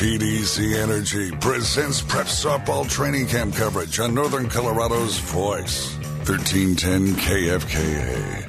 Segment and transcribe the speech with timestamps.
[0.00, 5.94] PDC Energy presents prep softball training camp coverage on Northern Colorado's voice,
[6.26, 8.46] 1310 KFKA.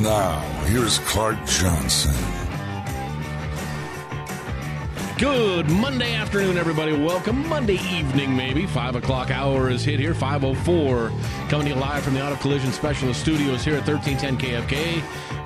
[0.00, 2.14] Now, here's Clark Johnson.
[5.18, 6.92] Good Monday afternoon, everybody.
[6.92, 7.48] Welcome.
[7.48, 8.66] Monday evening, maybe.
[8.66, 10.14] 5 o'clock hour is hit here.
[10.14, 11.10] 5.04.
[11.48, 15.00] Coming to you live from the Auto Collision Specialist Studios here at 1310 KFK.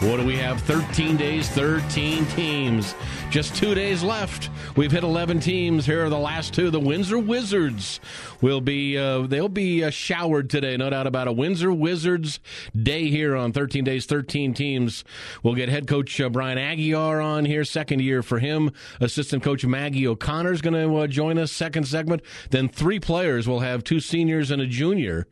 [0.06, 0.60] What do we have?
[0.62, 2.94] 13 days, 13 teams.
[3.32, 4.50] Just two days left.
[4.76, 5.86] We've hit 11 teams.
[5.86, 6.68] Here are the last two.
[6.68, 7.98] The Windsor Wizards
[8.42, 11.34] will be, uh, they'll be uh, showered today, no doubt about it.
[11.34, 12.40] Windsor Wizards
[12.76, 15.02] day here on 13 days, 13 teams.
[15.42, 18.70] We'll get head coach uh, Brian Aguiar on here, second year for him.
[19.00, 22.20] Assistant coach Maggie O'Connor is going to uh, join us, second segment.
[22.50, 25.26] Then three players will have two seniors and a junior.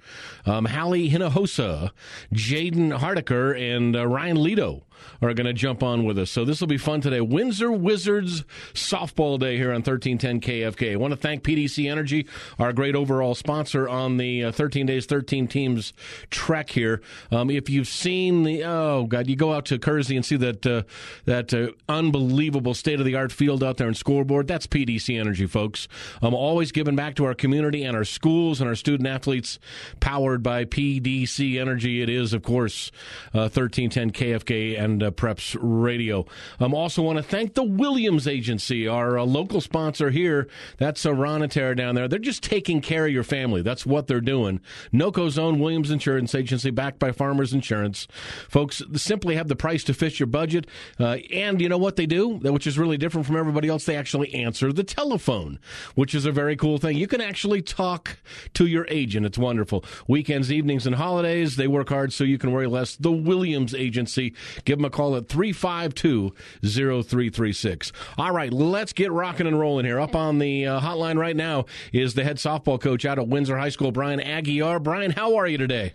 [0.47, 1.91] Um, Halleigh Hinojosa,
[2.33, 4.85] Jaiden Harteker, and uh, Ryan Leto
[5.23, 6.31] are going to jump on with us.
[6.31, 7.21] So this will be fun today.
[7.21, 10.93] Windsor Wizards softball day here on 1310 KFK.
[10.93, 12.27] I want to thank PDC Energy,
[12.59, 15.93] our great overall sponsor on the uh, 13 days, 13 teams
[16.31, 17.01] trek here.
[17.31, 20.67] Um, if you've seen the oh god, you go out to Kersey and see that
[20.67, 20.83] uh,
[21.25, 24.47] that uh, unbelievable state of the art field out there and scoreboard.
[24.47, 25.89] That's PDC Energy, folks.
[26.23, 29.59] I'm always giving back to our community and our schools and our student athletes,
[30.01, 32.03] powered by PDC Energy.
[32.03, 32.91] It is, of course,
[33.33, 36.27] 1310 uh, KFK and uh, Preps Radio.
[36.59, 40.49] I um, also want to thank the Williams Agency, our uh, local sponsor here.
[40.79, 42.09] That's uh, Ron and Tara down there.
[42.09, 43.63] They're just taking care of your family.
[43.63, 44.61] That's what they're doing.
[44.93, 48.09] NOCO's own Williams Insurance Agency, backed by Farmers Insurance.
[48.49, 50.67] Folks simply have the price to fit your budget.
[50.99, 53.85] Uh, and you know what they do, which is really different from everybody else?
[53.85, 55.59] They actually answer the telephone,
[55.95, 56.97] which is a very cool thing.
[56.97, 58.19] You can actually talk
[58.55, 59.27] to your agent.
[59.27, 59.85] It's wonderful.
[60.09, 62.97] Weekends, evenings, and holidays, they work hard so you can worry less.
[62.97, 64.35] The Williams Agency.
[64.65, 67.93] Give them a call at 352 0336.
[68.19, 70.01] All right, let's get rocking and rolling here.
[70.01, 73.59] Up on the uh, hotline right now is the head softball coach out of Windsor
[73.59, 74.83] High School, Brian Aguiar.
[74.83, 75.95] Brian, how are you today?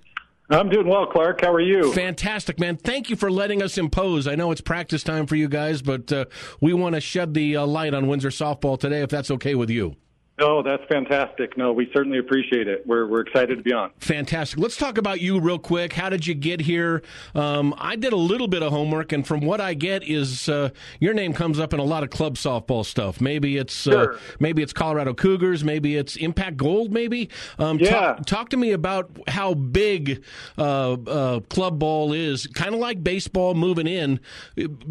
[0.50, 1.42] I'm doing well, Clark.
[1.42, 1.92] How are you?
[1.94, 2.78] Fantastic, man.
[2.78, 4.28] Thank you for letting us impose.
[4.28, 6.26] I know it's practice time for you guys, but uh,
[6.62, 9.72] we want to shed the uh, light on Windsor softball today, if that's okay with
[9.72, 9.96] you.
[10.38, 11.58] Oh, that's fantastic.
[11.58, 12.86] No, we certainly appreciate it.
[12.86, 13.92] We're, we're excited to be on.
[14.00, 14.60] Fantastic.
[14.60, 15.94] Let's talk about you real quick.
[15.94, 17.04] How did you get here?
[17.34, 20.72] Um, I did a little bit of homework, and from what I get is uh,
[21.00, 23.22] your name comes up in a lot of club softball stuff.
[23.22, 24.14] Maybe it's uh, sure.
[24.16, 25.64] uh, maybe it's Colorado Cougars.
[25.64, 26.92] Maybe it's Impact Gold.
[26.92, 27.30] Maybe.
[27.58, 27.90] Um, yeah.
[27.90, 30.22] Talk, talk, to me about how big
[30.58, 32.46] uh, uh club ball is.
[32.48, 34.20] Kind of like baseball moving in.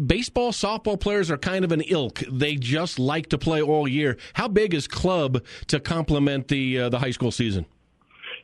[0.07, 2.23] Baseball, softball players are kind of an ilk.
[2.31, 4.17] They just like to play all year.
[4.33, 5.34] How big is club?
[5.67, 7.65] To complement the uh, the high school season?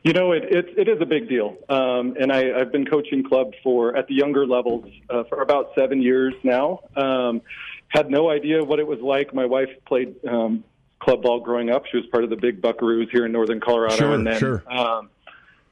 [0.04, 1.56] You know, it, it, it is a big deal.
[1.68, 5.70] Um, and I, I've been coaching club for at the younger levels uh, for about
[5.78, 6.80] seven years now.
[6.96, 7.40] Um,
[7.86, 9.32] had no idea what it was like.
[9.32, 10.64] My wife played um,
[10.98, 11.84] club ball growing up.
[11.86, 13.96] She was part of the big Buckaroos here in northern Colorado.
[13.96, 14.64] Sure, and then sure.
[14.68, 15.10] um,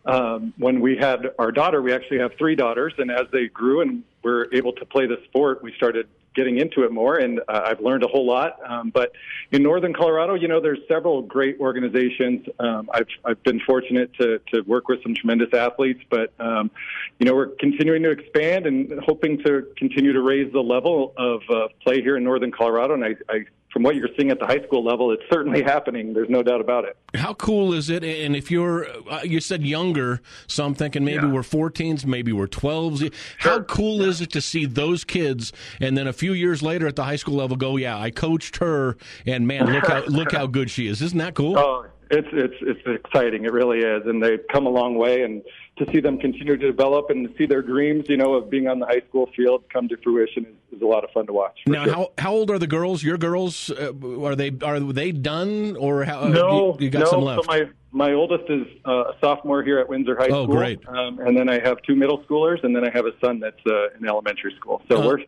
[0.05, 2.93] um, when we had our daughter, we actually have three daughters.
[2.99, 6.85] And as they grew and were able to play the sport, we started getting into
[6.85, 8.59] it more, and uh, I've learned a whole lot.
[8.69, 9.13] Um, but
[9.51, 12.47] in northern Colorado, you know, there's several great organizations.
[12.59, 16.71] Um, I've I've been fortunate to to work with some tremendous athletes, but um,
[17.19, 21.43] you know, we're continuing to expand and hoping to continue to raise the level of
[21.51, 22.95] uh, play here in northern Colorado.
[22.95, 26.13] And I, I from what you're seeing at the high school level, it's certainly happening.
[26.13, 26.97] There's no doubt about it.
[27.15, 28.05] How cool is it?
[28.05, 31.33] And if you're, uh, you said younger, so I'm thinking maybe yeah.
[31.33, 33.13] we're 14s, maybe we're 12s.
[33.39, 33.53] Sure.
[33.53, 34.09] How cool yeah.
[34.09, 37.17] is it to see those kids, and then a few years later at the high
[37.17, 40.87] school level, go, yeah, I coached her, and man, look how look how good she
[40.87, 41.03] is.
[41.03, 41.59] Isn't that cool?
[41.59, 43.45] Oh, it's it's it's exciting.
[43.45, 45.23] It really is, and they've come a long way.
[45.23, 45.43] And
[45.79, 48.81] to see them continue to develop and see their dreams, you know, of being on
[48.81, 51.59] the high school field come to fruition is, is a lot of fun to watch.
[51.67, 51.95] Now, sure.
[51.95, 53.03] how how old are the girls?
[53.03, 56.27] Your girls uh, are they are they done or how?
[56.27, 57.07] No, you, you got no.
[57.07, 57.45] some left.
[57.45, 60.57] So my my oldest is uh, a sophomore here at Windsor High oh, School.
[60.57, 60.81] Oh, great!
[60.89, 63.65] Um, and then I have two middle schoolers, and then I have a son that's
[63.67, 64.83] uh, in elementary school.
[64.91, 65.19] So uh, we're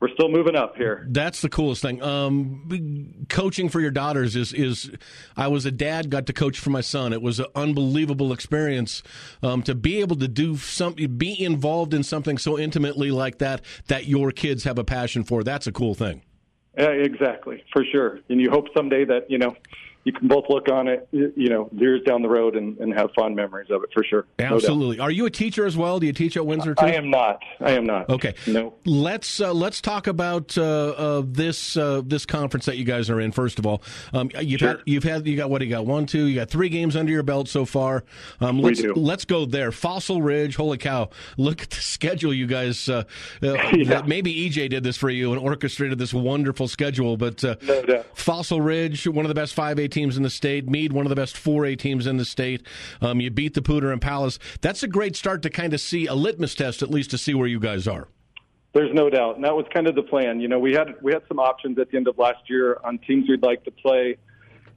[0.00, 1.06] we're still moving up here.
[1.08, 2.00] That's the coolest thing.
[2.02, 4.90] Um, coaching for your daughters is is.
[5.36, 7.12] I was a dad, got to coach for my son.
[7.12, 9.02] It was an unbelievable experience
[9.42, 13.62] um, to be able to do something, be involved in something so intimately like that
[13.88, 15.42] that your kids have a passion for.
[15.42, 16.22] That's a cool thing.
[16.76, 18.20] Yeah, exactly, for sure.
[18.28, 19.56] And you hope someday that you know
[20.04, 23.10] you can both look on it, you know, years down the road and, and have
[23.14, 24.26] fond memories of it for sure.
[24.38, 24.96] Absolutely.
[24.96, 25.98] No Are you a teacher as well?
[25.98, 26.86] Do you teach at Windsor too?
[26.86, 27.42] I am not.
[27.60, 28.08] I am not.
[28.08, 28.34] Okay.
[28.46, 28.74] No.
[28.84, 33.20] Let's uh, let's talk about uh, uh, this uh, this conference that you guys are
[33.20, 33.32] in.
[33.32, 34.68] First of all, um, you've sure.
[34.68, 36.96] had you've had you got what do you got one two you got three games
[36.96, 38.04] under your belt so far.
[38.40, 38.94] Um, let's we do.
[38.94, 39.72] let's go there.
[39.72, 40.56] Fossil Ridge.
[40.56, 41.10] Holy cow!
[41.36, 42.88] Look at the schedule, you guys.
[42.88, 43.04] Uh,
[43.42, 44.02] yeah.
[44.06, 47.16] Maybe EJ did this for you and orchestrated this wonderful schedule.
[47.16, 48.04] But no.
[48.14, 50.68] Fossil Ridge, one of the best five A teams in the state.
[50.68, 52.62] Mead, one of the best 4A teams in the state.
[53.00, 54.38] Um, you beat the Poudre Palace.
[54.60, 57.34] That's a great start to kind of see a litmus test, at least to see
[57.34, 58.08] where you guys are.
[58.74, 60.40] There's no doubt, and that was kind of the plan.
[60.40, 62.98] You know, we had we had some options at the end of last year on
[62.98, 64.18] teams we'd like to play,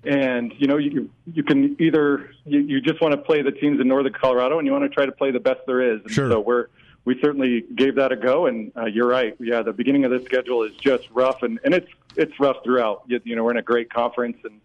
[0.05, 3.81] and you know, you you can either you, you just want to play the teams
[3.81, 6.01] in northern Colorado, and you want to try to play the best there is.
[6.01, 6.31] And sure.
[6.31, 6.67] So we're
[7.03, 9.35] we certainly gave that a go, and uh, you're right.
[9.39, 13.03] Yeah, the beginning of the schedule is just rough, and and it's it's rough throughout.
[13.07, 14.61] You, you know, we're in a great conference, and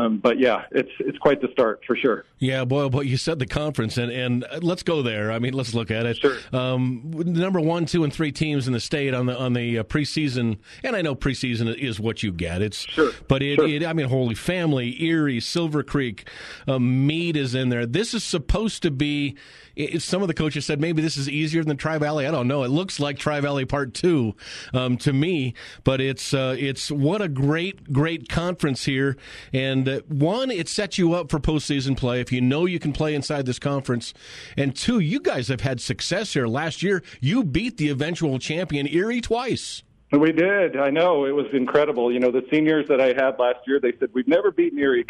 [0.00, 2.24] um, but yeah, it's it's quite the start for sure.
[2.38, 5.30] Yeah, boy, boy, you said the conference, and and let's go there.
[5.30, 6.18] I mean, let's look at it.
[6.18, 6.38] Sure.
[6.52, 9.82] Um, number one, two, and three teams in the state on the on the uh,
[9.84, 12.62] preseason, and I know preseason is what you get.
[12.62, 13.68] It's sure, but it, sure.
[13.68, 16.28] it I mean, Holy Family, Erie, Silver Creek,
[16.66, 17.86] um, Mead is in there.
[17.86, 19.36] This is supposed to be.
[19.76, 22.26] It, some of the coaches said maybe this is easier than Tri Valley.
[22.26, 22.64] I don't know.
[22.64, 24.34] It looks like Tri Valley Part Two
[24.74, 25.54] um, to me,
[25.84, 29.16] but it's uh, it's what a great great conference here,
[29.52, 33.14] and one it sets you up for postseason play if you know you can play
[33.14, 34.14] inside this conference,
[34.56, 36.46] and two you guys have had success here.
[36.46, 39.82] Last year you beat the eventual champion Erie twice.
[40.12, 40.76] We did.
[40.76, 42.12] I know it was incredible.
[42.12, 45.06] You know the seniors that I had last year, they said we've never beaten Erie.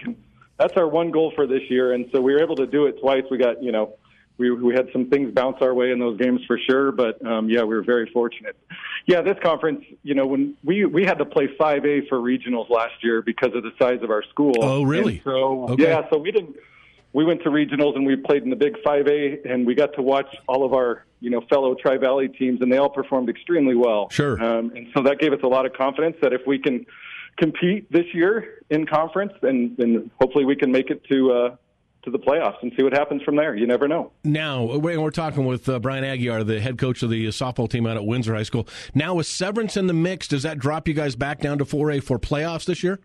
[0.59, 3.01] That's our one goal for this year, and so we were able to do it
[3.01, 3.25] twice.
[3.31, 3.95] We got you know
[4.41, 7.51] we we had some things bounce our way in those games for sure, but um,
[7.51, 8.57] yeah, we were very fortunate.
[9.07, 13.05] Yeah, this conference, you know, when we we had to play 5A for regionals last
[13.05, 14.55] year because of the size of our school.
[14.61, 15.17] Oh, really?
[15.17, 15.83] And so okay.
[15.83, 16.57] yeah, so we didn't.
[17.13, 20.03] We went to regionals and we played in the big 5A, and we got to
[20.03, 23.75] watch all of our you know fellow Tri Valley teams, and they all performed extremely
[23.75, 24.09] well.
[24.09, 24.43] Sure.
[24.43, 26.87] Um, and so that gave us a lot of confidence that if we can
[27.37, 31.33] compete this year in conference, then then hopefully we can make it to.
[31.33, 31.57] Uh,
[32.03, 33.55] to the playoffs and see what happens from there.
[33.55, 34.13] You never know.
[34.25, 37.97] Now, we're talking with uh, Brian Aguiar, the head coach of the softball team out
[37.97, 38.67] at Windsor High School.
[38.95, 42.03] Now, with Severance in the mix, does that drop you guys back down to 4A
[42.03, 43.01] for playoffs this year?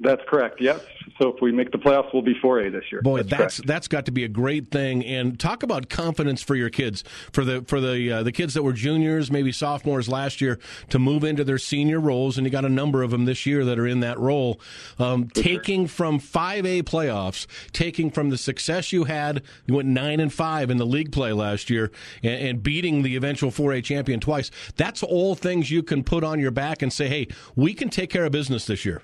[0.00, 0.60] That's correct.
[0.60, 0.80] Yes.
[1.20, 3.02] So if we make the playoffs, we'll be 4A this year.
[3.02, 5.04] Boy, that's that's, that's got to be a great thing.
[5.04, 7.02] And talk about confidence for your kids,
[7.32, 10.60] for the for the uh, the kids that were juniors, maybe sophomores last year,
[10.90, 12.38] to move into their senior roles.
[12.38, 14.60] And you got a number of them this year that are in that role.
[14.98, 15.88] Um, taking sure.
[15.88, 20.76] from 5A playoffs, taking from the success you had, you went nine and five in
[20.76, 21.90] the league play last year,
[22.22, 24.50] and, and beating the eventual 4A champion twice.
[24.76, 28.10] That's all things you can put on your back and say, hey, we can take
[28.10, 29.02] care of business this year.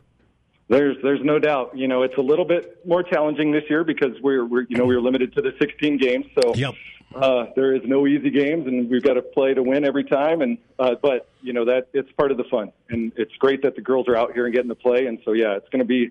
[0.68, 1.76] There's there's no doubt.
[1.76, 4.86] You know, it's a little bit more challenging this year because we're, we're you know
[4.86, 6.74] we were limited to the 16 games, so yep.
[7.14, 10.40] uh, there is no easy games, and we've got to play to win every time.
[10.40, 13.74] And uh, but you know that it's part of the fun, and it's great that
[13.74, 15.06] the girls are out here and getting to play.
[15.06, 16.10] And so yeah, it's going to be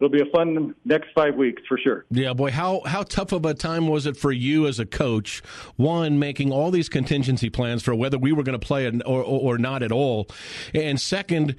[0.00, 2.04] it'll be a fun next five weeks for sure.
[2.10, 5.40] Yeah, boy, how how tough of a time was it for you as a coach?
[5.76, 9.22] One, making all these contingency plans for whether we were going to play or, or,
[9.22, 10.26] or not at all,
[10.74, 11.56] and second,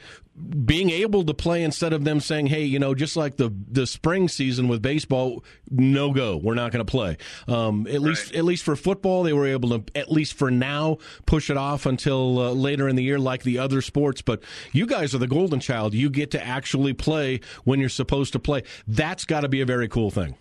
[0.66, 3.88] being able to play instead of them saying, "Hey, you know, just like the the
[3.88, 7.18] spring season with baseball, no go, we're not going to play."
[7.48, 8.02] Um, at right.
[8.02, 11.58] least, at least for football, they were able to, at least for now, push it
[11.58, 14.22] off until uh, later in the year, like the other sports.
[14.22, 14.44] But
[14.74, 18.40] you guys are the golden child; you get to actually play when you're supposed to
[18.40, 18.64] play.
[18.88, 20.36] That's got to be a very cool thing.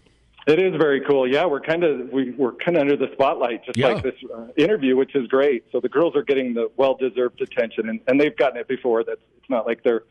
[0.47, 1.27] It is very cool.
[1.27, 3.89] Yeah, we're kind of we, we're kind of under the spotlight, just yeah.
[3.89, 5.65] like this uh, interview, which is great.
[5.73, 9.05] So the girls are getting the well-deserved attention, and, and they've gotten it before.
[9.05, 10.05] That's it's not like they're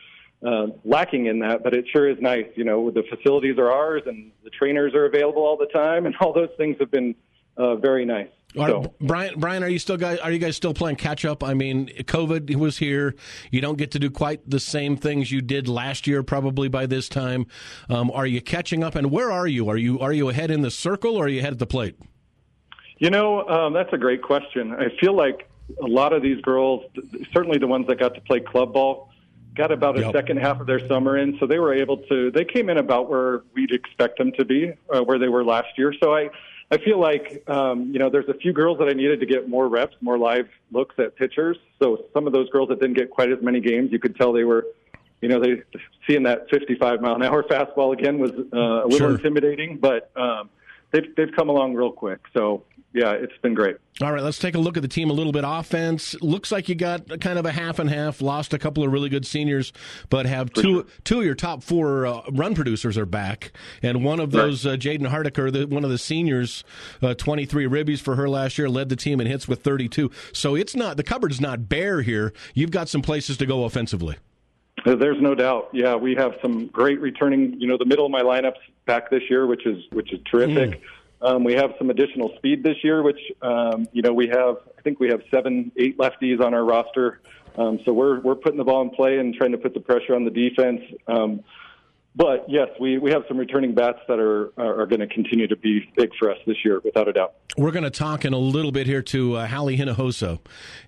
[0.45, 2.47] uh, lacking in that, but it sure is nice.
[2.55, 6.15] You know, the facilities are ours, and the trainers are available all the time, and
[6.19, 7.15] all those things have been
[7.57, 8.29] uh, very nice.
[8.59, 10.19] Are, So- Brian, Brian, are you still guys?
[10.19, 11.43] Are you guys still playing catch up?
[11.43, 13.15] I mean, COVID was here.
[13.51, 16.85] You don't get to do quite the same things you did last year, probably by
[16.85, 17.47] this time.
[17.89, 18.95] Um, are you catching up?
[18.95, 19.69] And where are you?
[19.69, 21.95] Are you are you ahead in the circle, or are you ahead at the plate?
[22.99, 24.73] You know, um, that's a great question.
[24.73, 25.49] I feel like
[25.81, 26.85] a lot of these girls,
[27.33, 29.09] certainly the ones that got to play club ball,
[29.55, 30.13] got about a Yep.
[30.13, 32.31] second half of their summer in, so they were able to.
[32.31, 35.69] They came in about where we'd expect them to be, uh, where they were last
[35.77, 35.93] year.
[36.01, 36.29] So I,
[36.73, 39.47] I feel like um, you know, there's a few girls that I needed to get
[39.47, 41.57] more reps, more live looks at pitchers.
[41.79, 44.33] So some of those girls that didn't get quite as many games, you could tell
[44.33, 44.65] they were.
[45.21, 45.61] You know, they
[46.05, 49.15] seeing that 55 mile an hour fastball again was uh, a little Sure.
[49.15, 50.49] intimidating, but um,
[50.91, 52.19] they've they've come along real quick.
[52.33, 53.77] So yeah, it's been great.
[54.01, 55.43] All right, let's take a look at the team a little bit.
[55.45, 58.21] Offense looks like you got kind of a half and half.
[58.21, 59.73] Lost a couple of really good seniors,
[60.09, 60.85] but have two sure.
[61.03, 64.73] two of your top four uh, run producers are back, and one of those, right.
[64.73, 66.63] uh, Jaiden Harteker, the, one of the seniors,
[67.01, 69.89] uh, twenty three ribbies for her last year, led the team in hits with thirty
[69.89, 70.11] two.
[70.31, 72.33] So it's not the cupboard's not bare here.
[72.53, 74.17] You've got some places to go offensively.
[74.85, 75.69] There's no doubt.
[75.71, 77.59] Yeah, we have some great returning.
[77.59, 80.71] You know, the middle of my lineups back this year, which is which is terrific.
[80.71, 80.81] Mm.
[81.23, 84.57] Um, we have some additional speed this year, which um, you know we have.
[84.77, 87.21] I think we have seven, eight lefties on our roster.
[87.57, 90.15] Um, so we're we're putting the ball in play and trying to put the pressure
[90.15, 90.81] on the defense.
[91.07, 91.43] Um,
[92.15, 95.47] but yes, we, we have some returning bats that are are, are going to continue
[95.47, 97.35] to be big for us this year, without a doubt.
[97.57, 100.39] We're going to talk in a little bit here to uh, Halleigh Hinojosa,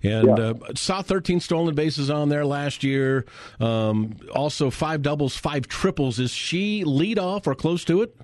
[0.02, 0.34] and yeah.
[0.34, 3.24] uh, saw 13 stolen bases on there last year.
[3.58, 6.18] Um, also five doubles, five triples.
[6.18, 8.14] Is she lead off or close to it?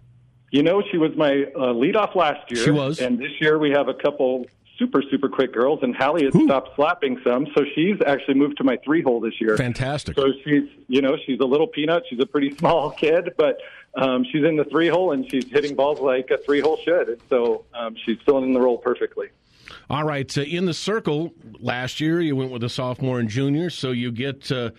[0.52, 2.62] You know, she was my uh, leadoff last year.
[2.62, 4.47] She was, and this year we have a couple
[4.78, 6.44] super super quick girls, and Halleigh has Ooh.
[6.44, 9.56] stopped slapping some, so she's actually moved to my three hole this year.
[9.56, 10.14] Fantastic.
[10.14, 12.04] So she's you know she's a little peanut.
[12.09, 13.61] She's a pretty small kid, but
[13.94, 17.09] um, she's in the three hole and she's hitting balls like a three hole should,
[17.09, 19.28] and so um, she's filling in the role perfectly.
[19.88, 23.71] All right, uh, in the circle last year, you went with a sophomore and junior,
[23.71, 24.71] so you get uh,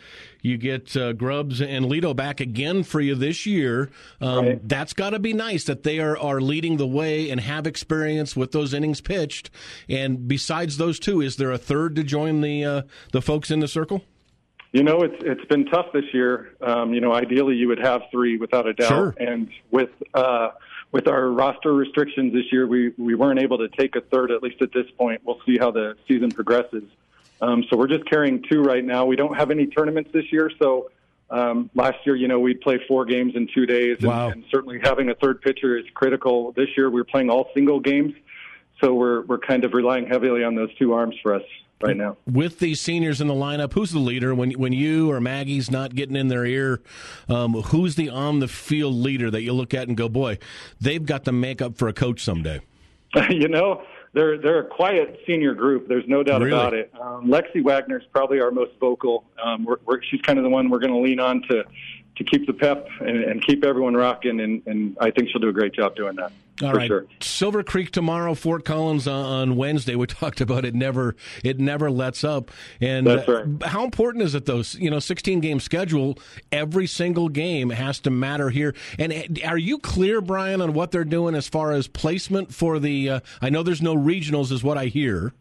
[0.44, 3.90] you get uh, Grubbs and Leto back again for you this year.
[4.22, 4.70] Um, right.
[4.70, 8.36] That's got to be nice that they are are leading the way and have experience
[8.36, 9.50] with those innings pitched.
[9.90, 12.82] And besides those two, is there a third to join the uh,
[13.12, 14.04] the folks in the circle?
[14.74, 16.56] You know, it's it's been tough this year.
[16.62, 19.16] Um, you know, ideally you would have three without a doubt, sure.
[19.18, 20.50] and with uh,
[20.94, 24.44] with our roster restrictions this year, we, we weren't able to take a third, at
[24.44, 25.22] least at this point.
[25.26, 26.84] We'll see how the season progresses.
[27.44, 29.06] Um, so we're just carrying two right now.
[29.06, 30.50] We don't have any tournaments this year.
[30.62, 30.90] So
[31.30, 33.98] um, last year, you know, we'd play four games in two days.
[34.00, 34.30] And, wow.
[34.30, 36.54] and certainly having a third pitcher is critical.
[36.54, 38.14] This year, we're playing all single games.
[38.82, 41.44] So we're, we're kind of relying heavily on those two arms for us
[41.82, 42.16] right now.
[42.26, 44.34] With these seniors in the lineup, who's the leader?
[44.34, 46.82] When when you or Maggie's not getting in their ear,
[47.28, 50.38] um, who's the on the field leader that you look at and go, boy,
[50.80, 52.62] they've got the makeup for a coach someday?
[53.30, 55.88] you know, they're they're a quiet senior group.
[55.88, 56.54] There's no doubt really?
[56.54, 56.92] about it.
[57.00, 59.26] Um, Lexi Wagner is probably our most vocal.
[59.44, 61.64] Um, we're, we're, she's kind of the one we're going to lean on to
[62.16, 64.40] to keep the pep and, and keep everyone rocking.
[64.40, 66.32] And, and I think she'll do a great job doing that.
[66.62, 67.08] All right, sure.
[67.20, 69.96] Silver Creek tomorrow, Fort Collins on Wednesday.
[69.96, 70.76] We talked about it.
[70.76, 72.52] Never, it never lets up.
[72.80, 73.64] And That's right.
[73.64, 74.62] how important is it though?
[74.74, 76.18] You know, sixteen game schedule.
[76.52, 78.76] Every single game has to matter here.
[79.00, 82.78] And eh, are you clear, Brian, on what they're doing as far as placement for
[82.80, 83.10] the?
[83.10, 85.34] Uh, I know there's no regionals, is what I hear.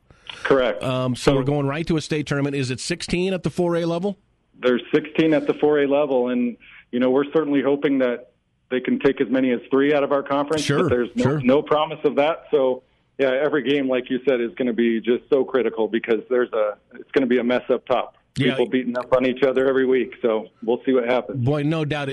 [0.45, 0.83] Correct.
[0.83, 2.57] Um, so, so we're going right to a state tournament.
[2.57, 4.19] Is it sixteen at the four A level?
[4.63, 6.57] There's 16 at the 4A level, and
[6.93, 8.32] you know we're certainly hoping that
[8.73, 10.63] they can take as many as three out of our conference.
[10.63, 11.41] Sure, but there's no, sure.
[11.43, 12.47] no promise of that.
[12.51, 12.83] So
[13.19, 16.53] yeah, every game, like you said, is going to be just so critical because there's
[16.53, 18.17] a it's going to be a mess up top.
[18.37, 18.53] Yeah.
[18.53, 20.15] People beating up on each other every week.
[20.23, 21.45] So we'll see what happens.
[21.45, 22.09] Boy, no doubt.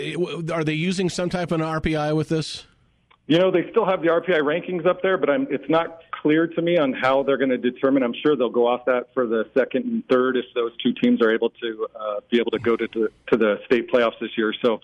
[0.51, 2.65] Are they using some type of an RPI with this?
[3.27, 6.47] You know, they still have the RPI rankings up there, but I'm, it's not clear
[6.47, 8.03] to me on how they're going to determine.
[8.03, 11.21] I'm sure they'll go off that for the second and third if those two teams
[11.21, 14.31] are able to uh, be able to go to, to to the state playoffs this
[14.35, 14.53] year.
[14.61, 14.81] So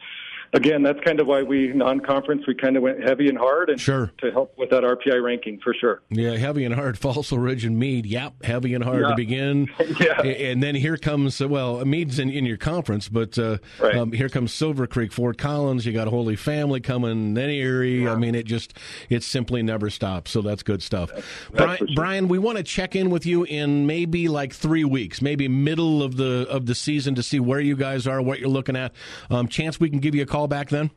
[0.54, 3.80] again, that's kind of why we non-conference we kind of went heavy and hard, and
[3.80, 6.02] sure to help with that RPI ranking for sure.
[6.10, 6.98] Yeah, heavy and hard.
[7.06, 8.06] Fossil Ridge and Mead.
[8.06, 9.10] Yep, heavy and hard yeah.
[9.10, 9.70] to begin.
[10.00, 13.96] yeah, and then here comes well, Mead's in, in your conference, but uh, right.
[13.96, 15.86] um, here comes Silver Creek, Fort Collins.
[15.86, 18.04] You got Holy Family coming, then Erie.
[18.04, 18.14] Yeah.
[18.14, 18.74] I mean, it just
[19.10, 20.32] it simply never stops.
[20.32, 21.12] So that's good stuff.
[21.12, 21.88] That's, Brian, sure.
[21.96, 26.04] Brian, we want to check in with you in maybe like three weeks, maybe middle
[26.04, 28.94] of the of the season to see where you guys are, what you're looking at.
[29.30, 30.92] Um, chance we can give you a call back then.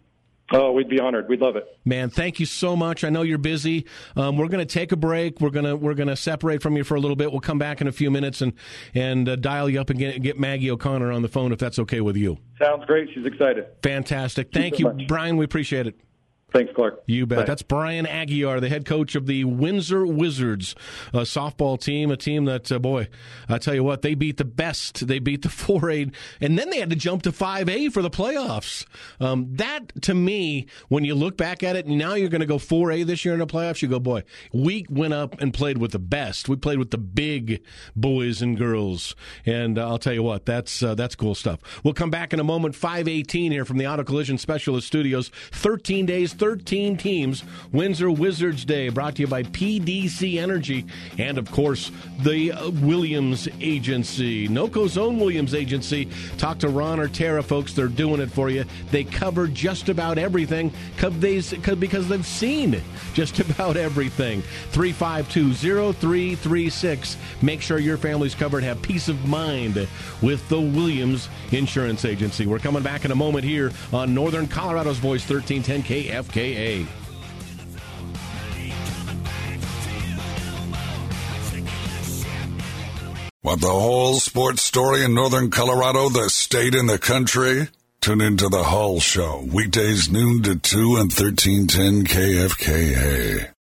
[0.51, 1.29] Oh, we'd be honored.
[1.29, 1.67] We'd love it.
[1.85, 3.05] Man, thank you so much.
[3.05, 3.85] I know you're busy.
[4.17, 5.43] Um, we're going to take a break.
[5.43, 7.31] We're going to we're going to separate from you for a little bit.
[7.31, 8.55] We'll come back in a few minutes and
[8.95, 11.79] and uh, dial you up and get, get Maggie O'Connor on the phone if that's
[11.81, 12.39] okay with you.
[12.59, 13.11] Sounds great.
[13.15, 13.67] She's excited.
[13.83, 14.51] Fantastic.
[14.51, 15.37] Thank you, so Brian.
[15.37, 16.01] We appreciate it.
[16.53, 17.03] Thanks, Clark.
[17.07, 17.41] You bet.
[17.41, 17.45] Bye.
[17.45, 20.75] That's Brian Aguiar, the head coach of the Windsor Wizards
[21.13, 23.09] a softball team, a team that, uh, boy,
[23.49, 25.07] I tell you what, they beat the best.
[25.07, 28.87] They beat the 4A, and then they had to jump to 5A for the playoffs.
[29.21, 32.47] Um, that, to me, when you look back at it, and now you're going to
[32.47, 35.79] go 4A this year in the playoffs, you go, boy, we went up and played
[35.79, 36.49] with the best.
[36.49, 37.63] We played with the big
[37.95, 39.15] boys and girls.
[39.45, 41.61] And uh, I'll tell you what, that's, uh, that's cool stuff.
[41.85, 42.75] We'll come back in a moment.
[42.75, 45.31] 518 here from the Auto Collision Specialist Studios.
[45.53, 47.45] 13 days 13 teams.
[47.73, 50.87] Windsor Wizards Day brought to you by PDC Energy
[51.19, 51.91] and, of course,
[52.21, 54.49] the uh, Williams Agency.
[54.49, 56.09] NOCO's own Williams Agency.
[56.39, 57.73] Talk to Ron or Tara, folks.
[57.73, 58.65] They're doing it for you.
[58.91, 62.81] They cover just about everything because they've seen
[63.15, 64.43] just about everything.
[64.73, 67.17] 352 0336.
[67.43, 68.63] Make sure your family's covered.
[68.63, 69.89] Have peace of mind
[70.23, 72.47] with the Williams Insurance Agency.
[72.47, 75.83] We're coming back in a moment here on Northern Colorado's Voice 1310
[76.29, 76.87] KFKA.
[83.43, 87.69] Want the whole sports story in Northern Colorado, the state and the country?
[88.01, 93.58] Tune into the Hall Show, weekdays noon to 2 and 1310 KFKA.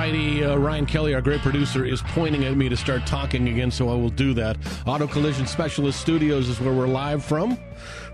[0.00, 3.70] Righty, uh, Ryan Kelly, our great producer, is pointing at me to start talking again,
[3.70, 4.56] so I will do that.
[4.86, 7.58] Auto Collision Specialist Studios is where we're live from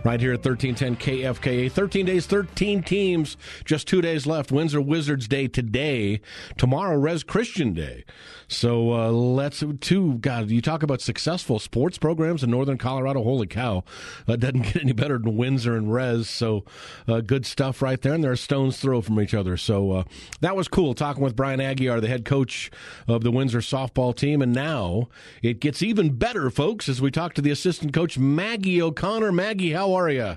[0.04, 1.70] right here at 1310 KFKA.
[1.70, 4.52] 13 days, 13 teams, just two days left.
[4.52, 6.20] Windsor Wizards Day today.
[6.56, 8.04] Tomorrow, Res Christian Day.
[8.48, 13.22] So uh, let's, two, God, you talk about successful sports programs in Northern Colorado.
[13.22, 13.82] Holy cow.
[14.26, 16.28] That doesn't get any better than Windsor and Res.
[16.28, 16.64] So
[17.08, 18.14] uh, good stuff right there.
[18.14, 19.56] And they're a stone's throw from each other.
[19.56, 20.04] So uh,
[20.40, 22.70] that was cool talking with Brian Aguiar, the head coach
[23.08, 24.42] of the Windsor softball team.
[24.42, 25.08] And now
[25.42, 29.32] it gets even better, folks, as we talk to the assistant coach, Maggie O'Connor.
[29.32, 30.36] Maggie, how are you?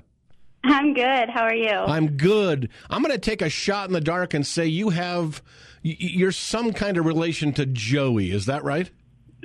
[0.64, 1.30] I'm good.
[1.30, 1.70] How are you?
[1.70, 2.68] I'm good.
[2.88, 5.42] I'm going to take a shot in the dark and say you have
[5.82, 8.30] you're some kind of relation to Joey.
[8.30, 8.90] Is that right?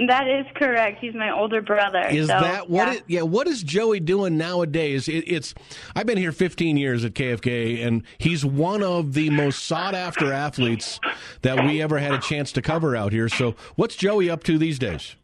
[0.07, 0.99] That is correct.
[0.99, 2.05] He's my older brother.
[2.09, 2.87] Is so, that what?
[2.87, 2.93] Yeah.
[2.93, 3.21] It, yeah.
[3.21, 5.07] What is Joey doing nowadays?
[5.07, 5.53] It, it's.
[5.95, 10.33] I've been here 15 years at KFK, and he's one of the most sought after
[10.33, 10.99] athletes
[11.43, 13.29] that we ever had a chance to cover out here.
[13.29, 15.15] So, what's Joey up to these days?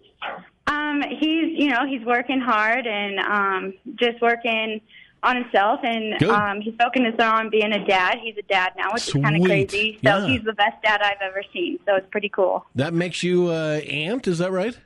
[0.72, 4.82] Um, he's you know he's working hard and um, just working
[5.24, 8.18] on himself, and um, he's focusing on being a dad.
[8.24, 9.20] He's a dad now, which Sweet.
[9.20, 10.00] is kind of crazy.
[10.04, 10.28] So yeah.
[10.28, 11.78] he's the best dad I've ever seen.
[11.86, 12.66] So it's pretty cool.
[12.76, 14.78] That makes you uh, aunt, is that right?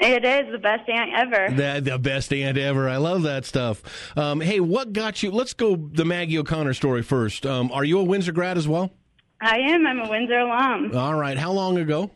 [0.00, 1.54] It is the best aunt ever.
[1.54, 2.88] The, the best aunt ever.
[2.88, 3.82] I love that stuff.
[4.18, 5.30] Um, hey, what got you?
[5.30, 7.46] Let's go the Maggie O'Connor story first.
[7.46, 8.90] Um, are you a Windsor grad as well?
[9.40, 9.86] I am.
[9.86, 10.96] I'm a Windsor alum.
[10.96, 11.38] All right.
[11.38, 12.10] How long ago?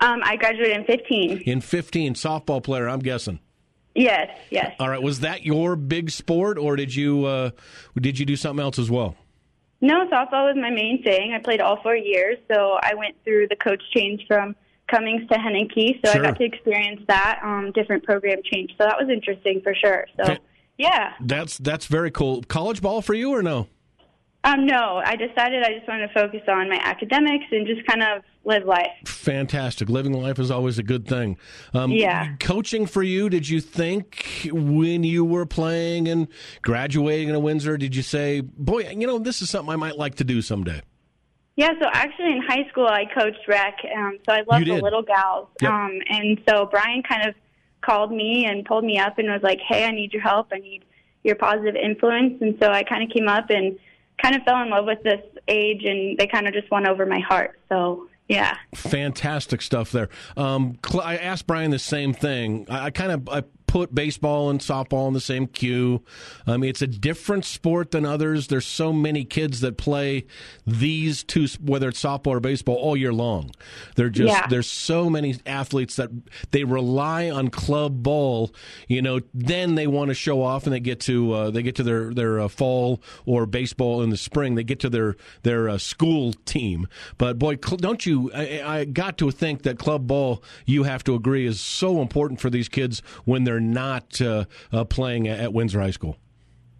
[0.00, 1.38] Um, I graduated in 15.
[1.46, 3.38] In 15, softball player, I'm guessing.
[3.94, 4.74] Yes, yes.
[4.78, 5.02] All right.
[5.02, 7.50] Was that your big sport, or did you uh,
[8.00, 9.16] did you do something else as well?
[9.80, 11.32] No, softball was my main thing.
[11.32, 14.54] I played all four years, so I went through the coach change from
[14.88, 16.20] Cummings to Henneke, so Sure.
[16.24, 18.70] I got to experience that um, different program change.
[18.78, 20.06] So that was interesting for sure.
[20.16, 20.38] So Okay.
[20.78, 22.42] yeah, That's that's very cool.
[22.42, 23.66] College ball for you or no?
[24.44, 28.02] Um, no, I decided I just wanted to focus on my academics and just kind
[28.02, 28.90] of live life.
[29.04, 29.90] Fantastic.
[29.90, 31.36] Living life is always a good thing.
[31.74, 32.36] Um, Yeah.
[32.40, 36.26] Coaching for you, did you think when you were playing and
[36.62, 40.14] graduating in Windsor, did you say, boy, you know, this is something I might like
[40.16, 40.80] to do someday?
[41.56, 45.02] Yeah, so actually in high school I coached rec, um, so I loved the little
[45.02, 45.48] gals.
[45.60, 45.70] Yep.
[45.70, 47.34] Um, and so Brian kind of
[47.82, 50.48] called me and pulled me up and was like, "Hey, I need your help.
[50.54, 50.84] I need
[51.22, 53.78] your positive influence." And so I kind of came up and
[54.22, 57.06] kind of fell in love with this age, and they kind of just won over
[57.06, 57.58] my heart.
[57.68, 58.56] So yeah.
[58.76, 60.08] Fantastic stuff there.
[60.36, 62.64] Um, I asked Brian the same thing.
[62.70, 66.02] I, I kind of I put baseball and softball in the same queue.
[66.44, 68.48] I mean, it's a different sport than others.
[68.48, 70.26] There's so many kids that play
[70.66, 73.52] these two, whether it's softball or baseball, all year long.
[73.94, 74.48] They're just Yeah.
[74.48, 76.10] there's so many athletes that
[76.50, 78.50] they rely on club ball.
[78.88, 81.76] You know, then they want to show off and they get to uh, they get
[81.76, 84.56] to their their uh, fall or baseball in the spring.
[84.56, 86.88] They get to their their uh, school team.
[87.18, 88.32] But boy, cl- don't you?
[88.34, 90.42] I, I got to think that club ball.
[90.66, 94.84] You have to agree is so important for these kids when they're not uh, uh,
[94.84, 96.16] playing at Windsor High School.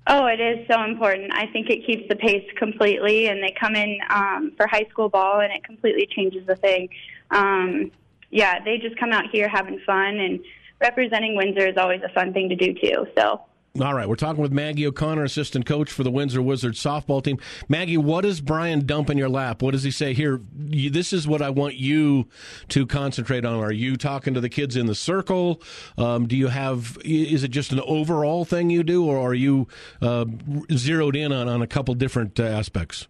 [0.06, 1.32] Oh, it is so important.
[1.32, 5.08] I think it keeps the pace completely, and they come in um, for high school
[5.08, 6.88] ball, and it completely changes the thing.
[7.30, 7.92] Um,
[8.30, 10.40] yeah, they just come out here having fun, and
[10.80, 13.06] representing Windsor is always a fun thing to do too.
[13.16, 13.42] So,
[13.78, 17.38] All right, we're talking with Maggie O'Connor, assistant coach for the Windsor Wizards softball team.
[17.68, 19.62] Maggie, what does Brian dump in your lap?
[19.62, 20.40] What does he say here?
[20.68, 22.26] You, this is what I want you
[22.70, 23.62] to concentrate on.
[23.62, 25.62] Are you talking to the kids in the circle?
[25.96, 26.98] Um, do you have?
[27.04, 29.68] Is it just an overall thing you do, or are you
[30.02, 30.24] uh,
[30.72, 33.06] zeroed in on, on a couple different uh, aspects?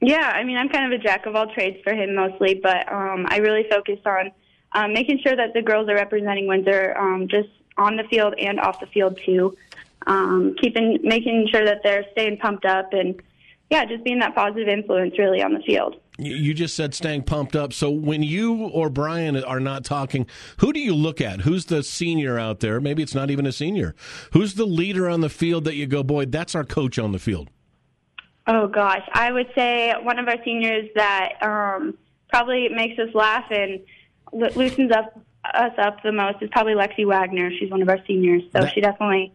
[0.00, 2.90] yeah, I mean, I'm kind of a jack of all trades for him mostly, but
[2.90, 4.30] um, I really focus on
[4.72, 8.58] um, making sure that the girls are representing Windsor um, just on the field and
[8.60, 9.56] off the field too.
[10.06, 13.20] Um, keeping, making sure that they're staying pumped up, and
[13.70, 15.96] yeah, just being that positive influence really on the field.
[16.18, 17.72] You just said staying pumped up.
[17.72, 20.26] So when you or Brian are not talking,
[20.58, 21.42] who do you look at?
[21.42, 22.78] Who's the senior out there?
[22.80, 23.94] Maybe it's not even a senior.
[24.32, 27.18] Who's the leader on the field that you go, boy, that's our coach on the
[27.18, 27.48] field?
[28.46, 31.96] Oh gosh, I would say one of our seniors that um,
[32.28, 33.80] probably makes us laugh and
[34.32, 35.18] loosens up
[35.54, 37.50] us up the most is probably Lexi Wagner.
[37.58, 39.32] She's one of our seniors, so that, she definitely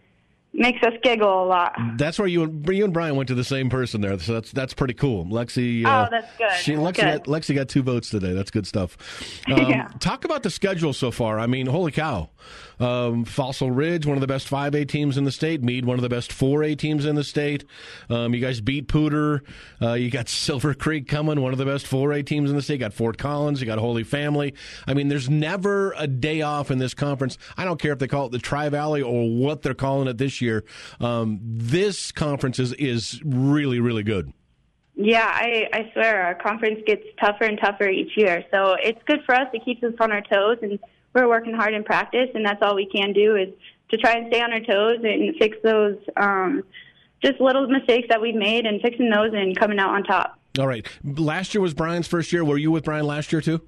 [0.56, 1.76] makes us giggle a lot.
[1.98, 4.52] That's where you and you and Brian went to the same person there, so that's
[4.52, 5.26] that's pretty cool.
[5.26, 5.86] Lexi.
[5.86, 6.52] Uh, oh, that's good.
[6.60, 7.24] She, Lexi, good.
[7.24, 8.34] Got, Lexi got two votes today.
[8.34, 8.98] That's good stuff.
[9.48, 9.88] Um, yeah.
[10.00, 11.40] Talk about the schedule so far.
[11.40, 12.30] I mean, holy cow!
[12.80, 15.64] Um, Fossil Ridge, one of the best 5A teams in the state.
[15.64, 17.64] Mead, one of the best 4A teams in the state.
[18.10, 19.42] Um, you guys beat Poudre.
[19.82, 22.76] Uh, you got Silver Creek coming, one of the best 4A teams in the state.
[22.76, 23.62] You got Fort Collins.
[23.62, 24.54] You got Holy Family.
[24.88, 27.38] I mean, there's never a day off in this conference.
[27.56, 30.18] I don't care if they call it the Tri Valley or what they're calling it
[30.18, 30.45] this year.
[31.00, 34.32] Um, this conference is, is really, really good.
[34.96, 38.46] Yeah, I, I swear our conference gets tougher and tougher each year.
[38.52, 39.48] So it's good for us.
[39.54, 40.80] It keeps us on our toes and
[41.14, 43.50] we're working hard in practice, and that's all we can do is
[43.90, 46.64] to try and stay on our toes and fix those um,
[47.24, 50.38] just little mistakes that we've made and fixing those and coming out on top.
[50.60, 50.86] All right.
[51.04, 52.44] Last year was Brian's first year.
[52.44, 53.62] Were you with Brian last year too?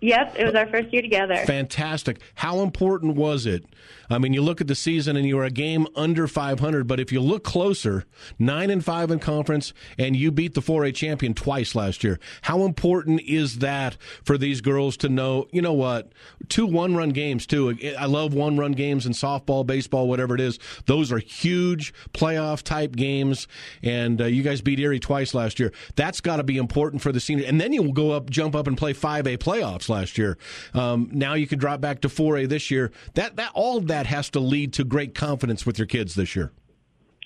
[0.00, 1.36] Yep, it was our first year together.
[1.38, 2.20] Fantastic.
[2.36, 3.64] How important was it?
[4.10, 6.98] I mean, you look at the season and you were a game under 500, but
[6.98, 8.04] if you look closer,
[8.38, 12.18] 9 and 5 in conference and you beat the 4A champion twice last year.
[12.42, 16.12] How important is that for these girls to know, you know what?
[16.48, 17.76] Two one-run games too.
[17.98, 20.58] I love one-run games in softball, baseball, whatever it is.
[20.86, 23.46] Those are huge playoff type games
[23.82, 25.72] and uh, you guys beat Erie twice last year.
[25.96, 27.46] That's got to be important for the senior.
[27.46, 30.38] And then you will go up jump up and play 5A playoffs last year.
[30.74, 32.90] Um, now you can drop back to 4A this year.
[33.14, 36.52] That that all that has to lead to great confidence with your kids this year.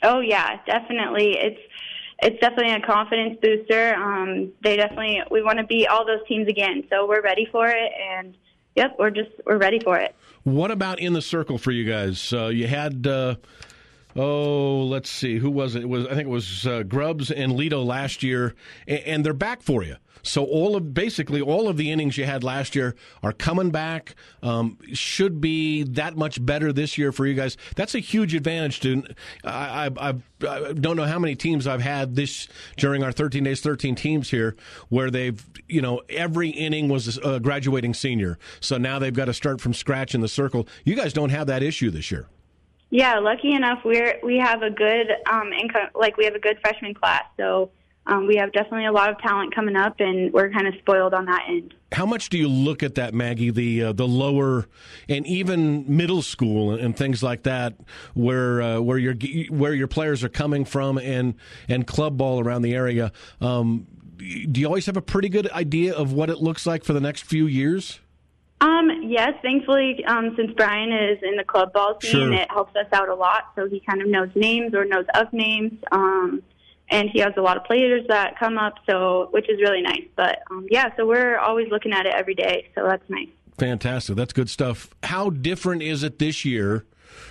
[0.02, 1.36] Oh yeah, definitely.
[1.38, 1.60] It's
[2.22, 3.94] it's definitely a confidence booster.
[3.94, 7.68] Um, they definitely we want to beat all those teams again, so we're ready for
[7.68, 7.92] it.
[8.10, 8.36] And
[8.76, 10.14] yep, we're just we're ready for it.
[10.44, 12.32] What about in the circle for you guys?
[12.32, 13.06] Uh, you had.
[13.06, 13.36] Uh,
[14.16, 15.82] oh, let's see, who was it?
[15.82, 18.54] it was I think it was uh, Grubbs and Leto last year,
[18.86, 19.96] and, and, they're back for you.
[20.22, 24.14] So all of basically all of the innings you had last year are coming back.
[24.42, 27.56] Um, should be that much better this year for you guys.
[27.74, 28.80] That's a huge advantage.
[28.80, 29.02] To
[29.44, 30.14] I, I,
[30.48, 34.30] I don't know how many teams I've had this during our 13 days, 13 teams
[34.30, 34.56] here,
[34.88, 38.38] where they've you know every inning was a graduating senior.
[38.60, 40.68] So now they've got to start from scratch in the circle.
[40.84, 42.28] You guys don't have that issue this year.
[42.92, 46.58] Yeah, lucky enough, we're we have a good um income, like we have a good
[46.60, 47.22] freshman class.
[47.38, 47.70] So
[48.06, 51.14] um, we have definitely a lot of talent coming up, and we're kind of spoiled
[51.14, 51.72] on that end.
[51.92, 53.50] How much do you look at that, Maggie?
[53.50, 54.66] The uh, the lower
[55.08, 57.76] and even middle school and, things like that,
[58.12, 59.14] where uh, where your
[59.48, 61.34] where your players are coming from, and
[61.70, 63.10] and club ball around the area.
[63.40, 63.86] Um,
[64.18, 67.00] do you always have a pretty good idea of what it looks like for the
[67.00, 68.01] next few years?
[68.62, 72.32] Um, yes, thankfully, um, since Brian is in the club ball scene, sure.
[72.32, 73.46] it helps us out a lot.
[73.56, 75.72] So he kind of knows names or knows of names.
[75.90, 76.42] Um,
[76.88, 80.04] and he has a lot of players that come up, so which is really nice.
[80.14, 83.28] But um, yeah, so we're always looking at it every day, so that's nice.
[83.58, 84.14] Fantastic.
[84.14, 84.90] That's good stuff.
[85.02, 86.84] How different is it this year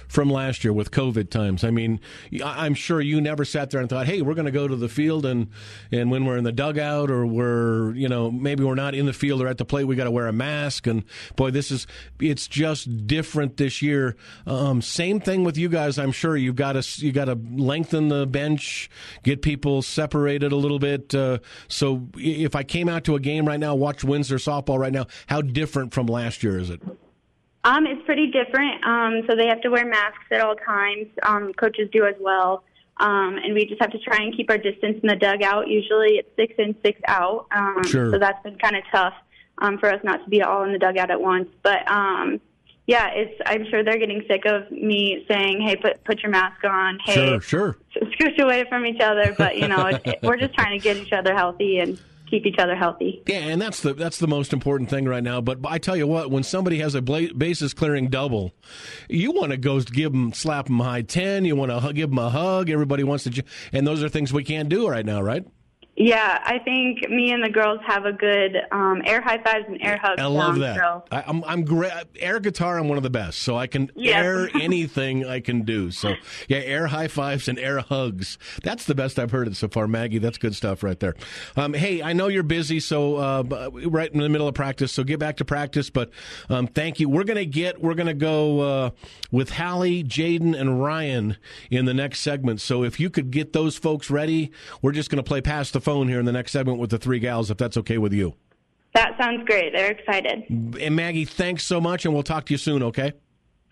[0.08, 1.64] from last year with COVID times.
[1.64, 2.00] I mean,
[2.44, 4.90] I'm sure you never sat there and thought, "Hey, we're going to go to the
[4.90, 5.48] field and
[5.92, 9.14] and when we're in the dugout or we're you know maybe we're not in the
[9.14, 11.04] field or at the plate, we got to wear a mask." And
[11.36, 11.88] boy, this is
[12.20, 14.16] it's just different this year.
[14.46, 15.98] Um, same thing with you guys.
[15.98, 18.90] I'm sure you've got to you got to lengthen the bench,
[19.24, 21.14] get people separated a little bit.
[21.14, 24.94] Uh, so if I came out to a game right now, watch Windsor softball right
[24.94, 26.82] now, how different from last year is it?
[27.64, 28.84] Um, it's pretty different.
[28.86, 31.08] Um, so they have to wear masks at all times.
[31.24, 32.64] Um, coaches do as well.
[32.98, 35.68] Um, and we just have to try and keep our distance in the dugout.
[35.68, 37.48] Usually it's six in, six out.
[37.52, 38.12] Um, sure.
[38.12, 39.14] So that's been kind of tough
[39.58, 41.50] um, for us not to be all in the dugout at once.
[41.64, 42.40] But um,
[42.88, 43.40] yeah, it's.
[43.46, 47.40] I'm sure they're getting sick of me saying, "Hey, put put your mask on." Hey,
[47.40, 47.78] sure, sure.
[47.96, 49.34] Scooch away from each other.
[49.38, 52.00] But you know, it, we're just trying to get each other healthy and
[52.32, 53.22] keep each other healthy.
[53.28, 55.42] Yeah, and that's the that's the most important thing right now.
[55.42, 58.54] But I tell you what, when somebody has a bla- bases clearing double,
[59.08, 61.46] you want to go give them slap them high ten.
[61.46, 62.70] You want to give them a hug.
[62.72, 65.46] Everybody wants to, and those are things we can't do right now, right?
[66.02, 69.80] Yeah, I think me and the girls have a good um, air high fives and
[69.84, 70.20] air hugs.
[70.20, 70.76] I love that.
[70.78, 71.04] So.
[71.12, 71.92] I, am I'm, I'm great.
[72.20, 75.92] Air guitar, I'm one of the best, so I can air anything I can do.
[75.92, 76.16] So
[76.48, 78.40] yeah, air high fives and air hugs.
[78.64, 80.18] That's the best I've heard it so far, Maggie.
[80.18, 81.16] That's good stuff right there.
[81.56, 85.04] Um, hey, I know you're busy, so uh, right in the middle of practice, so
[85.04, 85.92] get back to practice.
[85.92, 86.10] But
[86.50, 87.10] um, thank you.
[87.10, 87.80] We're gonna get.
[87.80, 88.90] We're gonna go uh,
[89.30, 91.38] with Halleigh, Jaiden, and Ryan
[91.70, 92.60] in the next segment.
[92.60, 95.91] So if you could get those folks ready, we're just gonna play past the phone
[95.92, 98.34] phone here in the next segment with the three gals, if that's okay with you.
[98.94, 99.74] That sounds great.
[99.74, 100.44] They're excited.
[100.50, 103.12] And Maggie, thanks so much, and we'll talk to you soon, okay?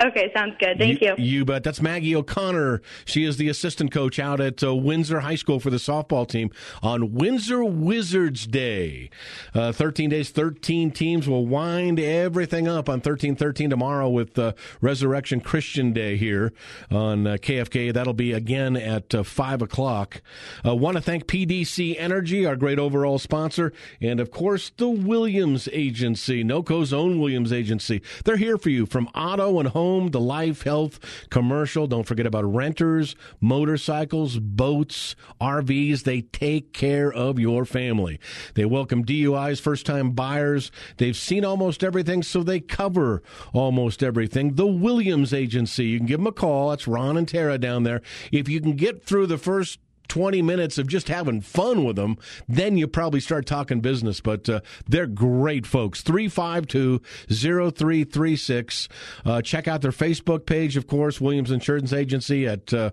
[0.02, 0.78] Okay, sounds good.
[0.78, 1.14] Thank you.
[1.18, 1.62] You, you bet.
[1.62, 2.82] That's Maggie O'Connor.
[3.04, 6.52] She is the assistant coach out at uh, Windsor High School for the softball team
[6.82, 9.10] on Windsor Wizards Day.
[9.54, 14.54] Uh, 13 days, 13 teams will wind everything up on 13 13 tomorrow with uh,
[14.80, 16.54] Resurrection Christian Day here
[16.90, 17.94] on uh, KFK.
[17.94, 20.22] That'll be again at uh, 5 o'clock.
[20.64, 25.68] I want to thank PDC Energy, our great overall sponsor, and of course, the Williams
[25.74, 28.02] Agency, NOCO's own Williams Agency.
[28.24, 31.00] They're here for you from auto and home home, the life, health,
[31.30, 31.88] commercial.
[31.88, 36.04] Don't forget about renters, motorcycles, boats, RVs.
[36.04, 38.20] They take care of your family.
[38.54, 40.72] They welcome DUIs, first time buyers.
[40.98, 44.56] They've seen almost everything, so they cover almost everything.
[44.56, 45.86] The Williams Agency.
[45.86, 46.70] You can give them a call.
[46.70, 48.02] That's Ron and Tara down there.
[48.32, 52.18] If you can get through the first 20 minutes of just having fun with them,
[52.48, 54.20] then you probably start talking business.
[54.20, 56.02] But uh, they're great folks.
[56.02, 58.90] 352 0336.
[59.26, 62.92] Uh, check out their Facebook page, of course, Williams Insurance Agency at uh,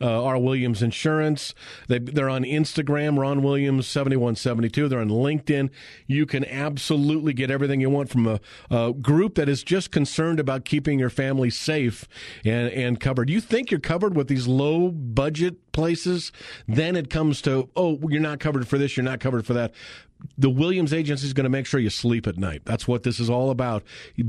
[0.00, 0.38] uh R.
[0.38, 1.54] Williams Insurance.
[1.88, 4.88] They, they're on Instagram, Ron Williams 7172.
[4.88, 5.70] They're on LinkedIn.
[6.06, 10.40] You can absolutely get everything you want from a, a group that is just concerned
[10.40, 12.08] about keeping your family safe
[12.44, 13.30] and, and covered.
[13.30, 16.32] You think you're covered with these low budget places?
[16.66, 19.72] Then it comes to, oh, you're not covered for this, you're not covered for that
[20.38, 22.62] the Williams agency is going to make sure you sleep at night.
[22.64, 23.82] That's what this is all about.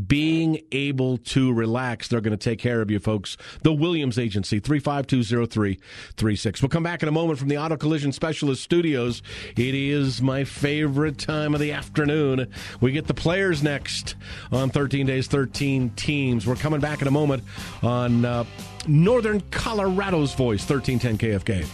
[0.07, 2.07] Being able to relax.
[2.07, 3.37] They're going to take care of you, folks.
[3.63, 6.61] The Williams agency, 3520336.
[6.61, 9.21] We'll come back in a moment from the Auto Collision Specialist Studios.
[9.55, 12.51] It is my favorite time of the afternoon.
[12.79, 14.15] We get the players next
[14.51, 16.47] on 13 Days, 13 Teams.
[16.47, 17.43] We're coming back in a moment
[17.81, 18.43] on uh,
[18.87, 21.67] Northern Colorado's Voice, 1310 KFK.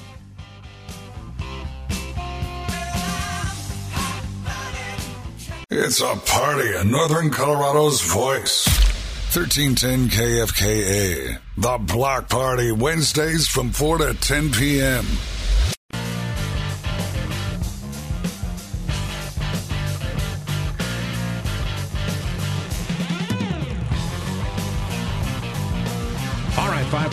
[5.69, 8.67] It's a party in Northern Colorado's voice.
[9.35, 11.39] 1310 KFKA.
[11.57, 15.05] The Block Party, Wednesdays from 4 to 10 p.m.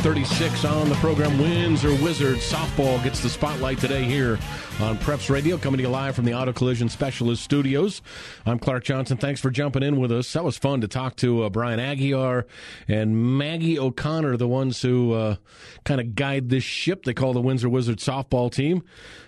[0.02, 1.38] All right, 536 on the program.
[1.38, 4.38] Windsor Wizards softball gets the spotlight today here
[4.80, 8.00] on Preps Radio, coming to you live from the Auto Collision Specialist Studios.
[8.46, 9.18] I'm Clark Johnson.
[9.18, 10.32] Thanks for jumping in with us.
[10.32, 12.44] That was fun to talk to uh, Brian Aguiar
[12.88, 15.36] and Maggie O'Connor, the ones who uh,
[15.84, 18.82] kind of guide this ship they call the Windsor Wizards softball team.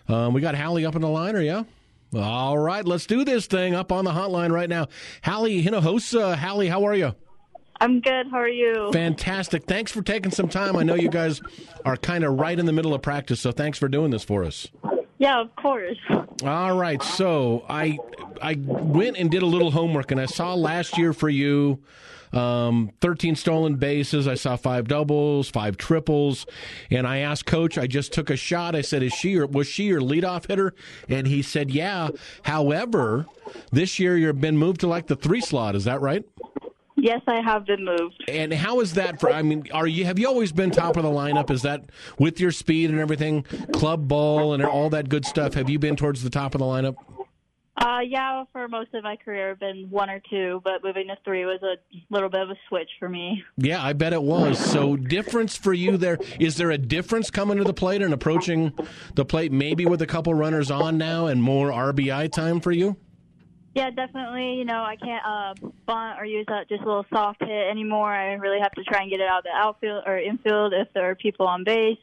[0.08, 1.64] Um, we got Halleigh up in the liner, yeah?
[2.14, 4.88] All right, let's do this thing up on the hotline right now.
[5.20, 6.36] Halleigh Hinojosa.
[6.36, 7.14] Halleigh, how are you?
[7.82, 8.28] I'm good.
[8.30, 8.92] How are you?
[8.92, 9.64] Fantastic.
[9.64, 10.76] Thanks for taking some time.
[10.76, 11.40] I know you guys
[11.84, 14.44] are kind of right in the middle of practice, so thanks for doing this for
[14.44, 14.68] us.
[15.18, 15.98] Yeah, of course.
[16.44, 17.02] All right.
[17.02, 17.98] So I
[18.40, 21.80] I went and did a little homework, and I saw last year for you.
[22.32, 24.26] Um, 13 stolen bases.
[24.26, 26.46] I saw five doubles, five triples,
[26.90, 27.76] and I asked coach.
[27.76, 28.76] I just took a shot.
[28.76, 30.72] I said, "Is she or was she your leadoff hitter?"
[31.08, 32.10] And he said, "Yeah."
[32.42, 33.26] However,
[33.72, 35.74] this year you've been moved to like the three slot.
[35.74, 36.24] Is that right?
[37.02, 38.22] Yes, I have been moved.
[38.28, 39.28] And how is that for?
[39.32, 41.50] I mean, are you have you always been top of the lineup?
[41.50, 45.54] Is that with your speed and everything, club ball and all that good stuff?
[45.54, 46.94] Have you been towards the top of the lineup?
[47.76, 51.16] Uh, yeah, for most of my career, I've been one or two, but moving to
[51.24, 51.74] three was a
[52.08, 53.42] little bit of a switch for me.
[53.56, 54.56] Yeah, I bet it was.
[54.56, 58.72] So, difference for you there is there a difference coming to the plate and approaching
[59.16, 62.96] the plate, maybe with a couple runners on now and more RBI time for you?
[63.74, 64.54] Yeah, definitely.
[64.54, 65.54] You know, I can't uh,
[65.86, 68.12] bunt or use that just a little soft hit anymore.
[68.12, 70.88] I really have to try and get it out of the outfield or infield if
[70.94, 71.98] there are people on base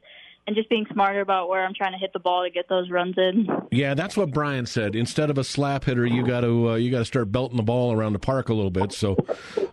[0.47, 2.89] and just being smarter about where I'm trying to hit the ball to get those
[2.89, 3.47] runs in.
[3.71, 4.95] Yeah, that's what Brian said.
[4.95, 7.63] Instead of a slap hitter, you got to uh, you got to start belting the
[7.63, 8.91] ball around the park a little bit.
[8.91, 9.15] So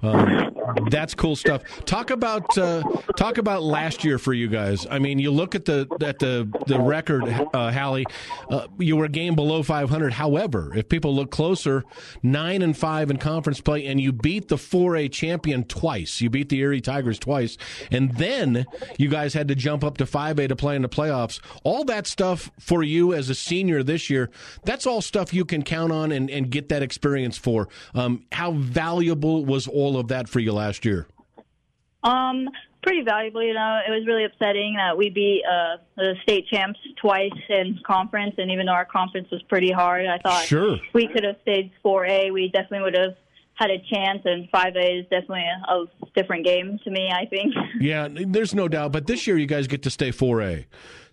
[0.03, 0.55] um,
[0.91, 1.63] that's cool stuff.
[1.85, 2.83] Talk about uh,
[3.17, 4.87] talk about last year for you guys.
[4.91, 8.05] I mean, you look at the at the the record, uh, Halleigh.
[8.51, 10.13] Uh, you were a game below 500.
[10.13, 11.85] However, if people look closer,
[12.23, 16.21] nine and five in conference play, and you beat the 4A champion twice.
[16.21, 17.57] You beat the Erie Tigers twice,
[17.91, 18.67] and then
[18.99, 21.41] you guys had to jump up to 5A to play in the playoffs.
[21.65, 24.31] All that stuff for you as a senior this year,
[24.65, 27.69] that's all stuff you can count on and, and get that experience for.
[27.95, 31.07] Um, how valuable was all of that for you last year?
[32.03, 32.49] Um,
[32.83, 33.43] pretty valuable.
[33.43, 37.79] You know, it was really upsetting that we beat uh, the state champs twice in
[37.85, 40.79] conference, and even though our conference was pretty hard, I thought sure.
[40.95, 42.33] we could have stayed 4A.
[42.33, 43.17] We definitely would have
[43.55, 47.55] had a chance, and 5A is definitely a, a different game to me, I think.
[47.81, 48.93] Yeah, there's no doubt.
[48.93, 50.65] But this year, you guys get to stay 4A.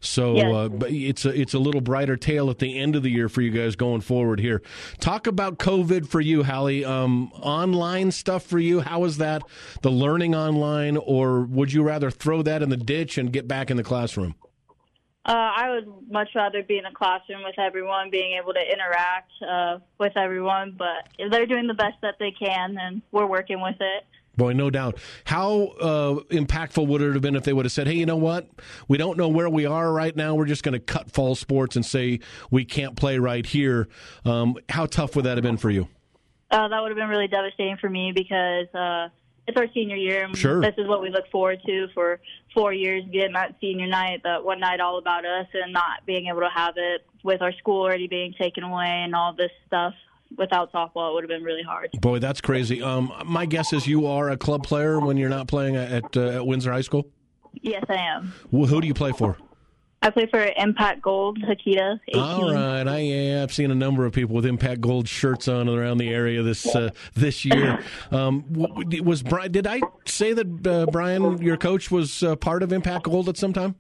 [0.06, 0.54] So Yes.
[0.54, 3.30] uh, but it's a it's a little brighter tale at the end of the year
[3.30, 4.62] for you guys going forward here.
[5.00, 6.84] Talk about COVID for you, Halleigh.
[6.84, 8.82] Um, online stuff for you.
[8.82, 9.44] How is that?
[9.82, 13.72] The learning online, or would you rather throw that in the ditch and get back
[13.72, 14.36] in the classroom?
[15.26, 19.32] Uh, I would much rather be in a classroom with everyone, being able to interact
[19.42, 20.76] uh, with everyone.
[20.78, 24.04] But they're doing the best that they can, and we're working with it.
[24.36, 24.98] Boy, no doubt.
[25.26, 28.15] How uh, impactful would it have been if they would have said, "Hey, you know
[28.15, 28.50] what?
[28.88, 30.34] We don't know where we are right now.
[30.34, 32.19] We're just going to cut fall sports and say
[32.50, 33.88] we can't play right here."
[34.26, 35.88] Um, how tough would that have been for you?
[36.50, 39.10] Uh, that would have been really devastating for me because uh,
[39.48, 40.24] it's our senior year.
[40.26, 40.62] And Sure.
[40.62, 42.19] This is what we look forward to for
[42.54, 46.28] four years, getting that senior night, that one night all about us, and not being
[46.28, 49.93] able to have it with our school already being taken away and all this stuff.
[50.38, 51.89] Without softball, it would have been really hard.
[52.02, 52.82] Boy, that's crazy.
[52.82, 56.22] Um, my guess is you are a club player when you're not playing at, uh,
[56.30, 57.06] at Windsor High School.
[57.62, 58.34] Yes, I am.
[58.52, 59.38] Wh- Who do you play for?
[60.02, 62.22] I play for Impact Gold, Hakita, 18.
[62.22, 65.69] All right, I yeah, I've seen a number of people with Impact Gold shirts on
[65.69, 67.80] around the area this uh, this year.
[68.12, 69.52] Um, was Brian?
[69.54, 73.38] Did I say that uh, Brian, your coach, was uh, part of Impact Gold at
[73.38, 73.76] some time?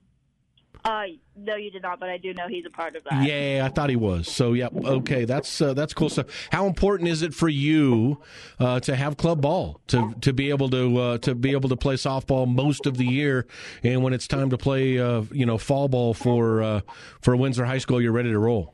[0.85, 1.05] Uh,
[1.37, 3.25] no, you did not, but I do know he's a part of that.
[3.25, 4.27] Yeah, I thought he was.
[4.27, 6.27] So, yeah, okay, that's uh, that's cool stuff.
[6.51, 8.21] How important is it for you
[8.59, 11.77] uh, to have club ball to to be able to uh, to be able to
[11.77, 13.47] play softball most of the year,
[13.81, 16.81] and when it's time to play, uh, you know, fall ball for uh,
[17.21, 18.73] for Windsor High School, you're ready to roll.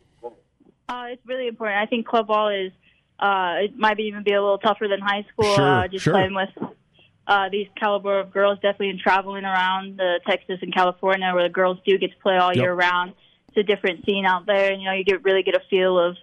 [0.90, 1.80] Uh, it's really important.
[1.80, 2.72] I think club ball is,
[3.20, 5.54] uh, it might even be a little tougher than high school.
[5.54, 6.14] Sure, uh, just sure.
[6.14, 6.50] playing with
[7.30, 11.54] uh, these caliber of girls, definitely in traveling around uh, Texas and California, where the
[11.54, 12.62] girls do get to play all Yep.
[12.64, 13.14] year round.
[13.50, 15.98] It's a different scene out there, and you know you get really get a feel
[16.00, 16.18] of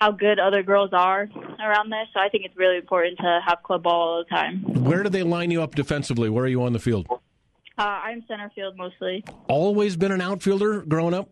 [0.00, 1.28] how good other girls are
[1.64, 2.04] around there.
[2.12, 4.62] So I think it's really important to have club ball all the time.
[4.84, 6.28] Where do they line you up defensively?
[6.30, 7.06] Where are you on the field?
[7.10, 9.24] Uh, I'm center field mostly.
[9.48, 11.30] Always been an outfielder growing up.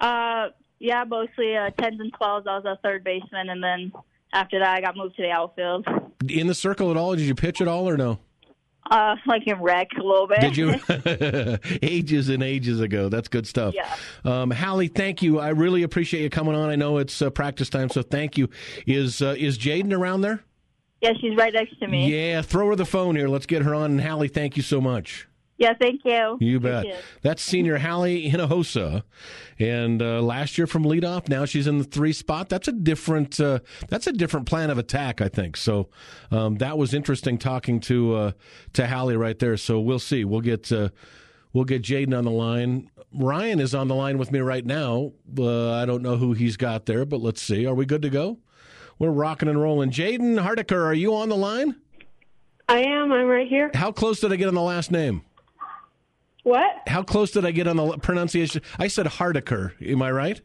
[0.00, 2.46] Uh, yeah, mostly uh, tens and twelves.
[2.46, 3.92] I was a third baseman, and then
[4.32, 5.86] after that, I got moved to the outfield.
[6.28, 7.14] In the circle at all?
[7.16, 8.18] Did you pitch at all or no?
[8.90, 10.40] Uh, like in rec a little bit.
[10.40, 10.78] Did you?
[11.82, 13.08] ages and ages ago.
[13.08, 13.74] That's good stuff.
[13.74, 13.94] Yeah.
[14.24, 15.38] Um, Halleigh, thank you.
[15.38, 16.70] I really appreciate you coming on.
[16.70, 18.48] I know it's uh, practice time, so thank you.
[18.86, 20.44] Is uh, is Jaiden around there?
[21.04, 22.10] yeah, she's right next to me.
[22.10, 23.28] Yeah, throw her the phone here.
[23.28, 23.92] Let's get her on.
[23.92, 25.28] And Halleigh, thank you so much.
[25.56, 26.36] Yeah, thank you.
[26.40, 26.80] You bet.
[26.80, 27.04] Appreciate it.
[27.22, 29.02] That's senior Halleigh Hinojosa,
[29.58, 31.28] and uh, last year from leadoff.
[31.28, 32.48] Now she's in the three spot.
[32.48, 33.38] That's a different.
[33.38, 35.56] Uh, that's a different plan of attack, I think.
[35.56, 35.90] So
[36.32, 38.32] um, that was interesting talking to uh,
[38.72, 39.56] to Halleigh right there.
[39.56, 40.24] So we'll see.
[40.24, 40.88] We'll get uh,
[41.52, 42.90] we'll get Jaiden on the line.
[43.16, 45.12] Ryan is on the line with me right now.
[45.38, 47.64] Uh, I don't know who he's got there, but let's see.
[47.64, 48.38] Are we good to go?
[48.98, 49.90] We're rocking and rolling.
[49.90, 51.76] Jaiden Harteker, are you on the line?
[52.68, 53.12] I am.
[53.12, 53.70] I'm right here.
[53.74, 55.22] How close did I get on the last name?
[56.44, 56.86] What?
[56.86, 58.62] How close did I get on the pronunciation?
[58.78, 59.72] I said Harteker.
[59.82, 60.40] Am I right?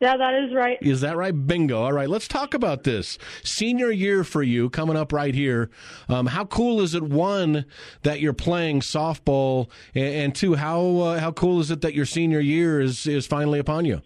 [0.00, 0.78] Yeah, that is right.
[0.80, 1.32] Is that right?
[1.32, 1.82] Bingo.
[1.82, 3.18] All right, let's talk about this.
[3.42, 5.70] Senior year for you coming up right here.
[6.08, 7.64] Um, how cool is it, one,
[8.02, 12.06] that you're playing softball, and, and two, how uh, how cool is it that your
[12.06, 14.02] senior year is, is finally upon you?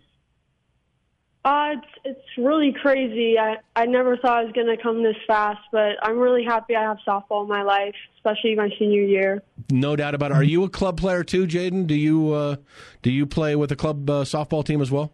[1.42, 3.38] Uh, it's it's really crazy.
[3.38, 6.82] I I never thought it was gonna come this fast, but I'm really happy I
[6.82, 9.42] have softball in my life, especially my senior year.
[9.70, 10.34] No doubt about it.
[10.34, 11.86] Are you a club player too, Jaiden?
[11.86, 12.56] Do you uh,
[13.00, 15.12] do you play with a club uh, softball team as well?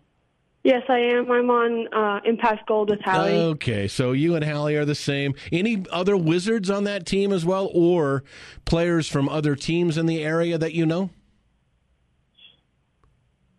[0.67, 1.31] Yes, I am.
[1.31, 3.51] I'm on uh, Impact Gold with Halleigh.
[3.51, 5.33] Okay, so you and Halleigh are the same.
[5.53, 8.25] Any other Wizards on that team as well, or
[8.65, 11.11] players from other teams in the area that you know?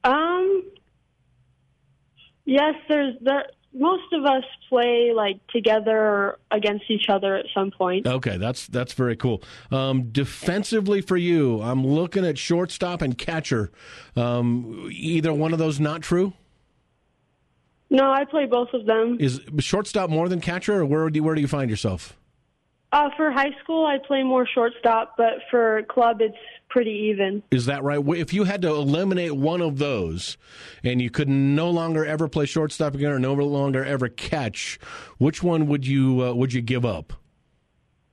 [0.04, 0.57] Um,
[2.48, 3.46] yes, there's there.
[3.74, 8.08] Most of us play like together against each other at some point.
[8.08, 9.44] Okay, that's that's very cool.
[9.70, 13.72] Um, defensively for you, I'm looking at shortstop and catcher.
[14.16, 16.34] Um, either one of those not true?
[17.90, 19.18] No, I play both of them.
[19.20, 22.18] Is shortstop more than catcher, or where do you, where do you find yourself?
[22.92, 26.36] Uh, for high school, I play more shortstop, but for club, it's
[26.70, 27.44] pretty even.
[27.52, 28.04] Is that right?
[28.16, 30.38] If you had to eliminate one of those,
[30.84, 34.80] and you could no longer ever play shortstop again, or no longer ever catch,
[35.18, 37.14] which one would you uh, would you give up?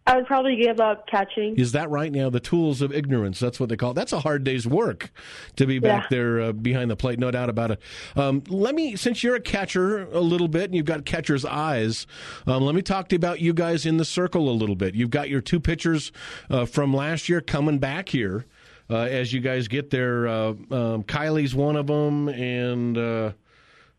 [0.07, 1.57] I would probably give up catching.
[1.57, 2.13] Is that right?
[2.13, 3.41] Now the tools of ignorance.
[3.41, 3.93] That's what they call.
[3.93, 3.95] It.
[3.95, 5.11] That's a hard day's work
[5.57, 6.09] to be back Yeah.
[6.11, 7.19] there uh, behind the plate.
[7.19, 7.81] No doubt about it.
[8.15, 12.07] Um, let me, since you're a catcher a little bit, and you've got catcher's eyes.
[12.47, 14.95] Um, let me talk to you about you guys in the circle a little bit.
[14.95, 16.13] You've got your two pitchers
[16.51, 18.45] uh, from last year coming back here.
[18.91, 22.99] Uh, as you guys get there, uh, um, Kylie's one of them, and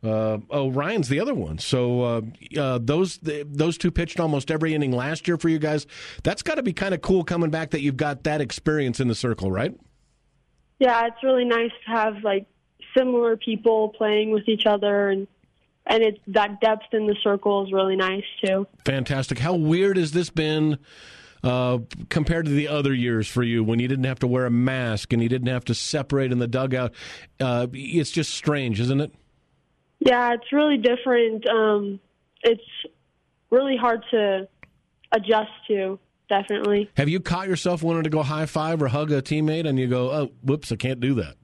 [0.05, 1.57] uh, oh, Ryan's the other one.
[1.57, 2.21] So uh,
[2.57, 5.87] uh, those those two pitched almost every inning last year for you guys.
[6.23, 9.07] That's got to be kind of cool coming back that you've got that experience in
[9.07, 9.75] the circle, right?
[10.79, 12.45] Yeah, it's really nice to have like
[12.97, 15.27] similar people playing with each other and
[15.87, 18.67] and it's that depth in the circle is really nice too.
[18.85, 19.39] Fantastic.
[19.39, 20.79] How weird has this been
[21.43, 24.51] uh, compared to the other years for you when you didn't have to wear a
[24.51, 26.93] mask and you didn't have to separate in the dugout?
[27.39, 29.13] Uh, it's just strange, isn't it?
[30.05, 31.49] Yeah, it's really different.
[31.49, 31.99] Um,
[32.43, 32.61] it's
[33.49, 34.47] really hard to
[35.11, 35.99] adjust to.
[36.29, 36.89] Definitely.
[36.95, 39.87] Have you caught yourself wanting to go high five or hug a teammate and you
[39.87, 41.35] go, oh, whoops, I can't do that?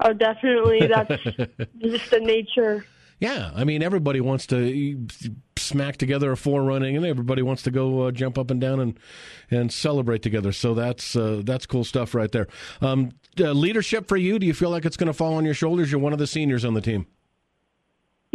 [0.00, 0.86] Oh, definitely.
[0.86, 1.22] That's
[1.78, 2.86] just the nature.
[3.18, 5.06] Yeah, I mean, everybody wants to
[5.56, 8.78] smack together a four running, and everybody wants to go uh, jump up and down
[8.78, 8.98] and
[9.50, 10.52] and celebrate together.
[10.52, 12.46] So that's uh, that's cool stuff right there.
[12.82, 14.38] Um, uh, leadership for you?
[14.38, 15.90] Do you feel like it's going to fall on your shoulders?
[15.90, 17.06] You're one of the seniors on the team.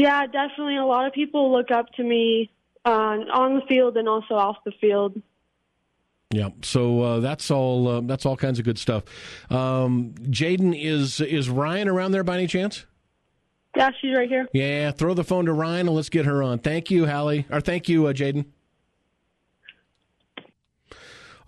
[0.02, 0.78] Yeah, definitely.
[0.78, 2.50] A lot of people look up to me
[2.84, 5.22] uh, on the field and also off the field.
[6.32, 7.88] Yeah, so uh, that's all.
[7.88, 9.04] Uh, that's all kinds of good stuff.
[9.52, 12.88] Um, Jaiden is is Ryan around there by any chance?
[13.78, 14.48] Yeah, she's right here.
[14.54, 16.58] Yeah, throw the phone to Ryan and let's get her on.
[16.58, 17.46] Thank you, Halleigh.
[17.52, 18.46] Or thank you, uh, Jaiden.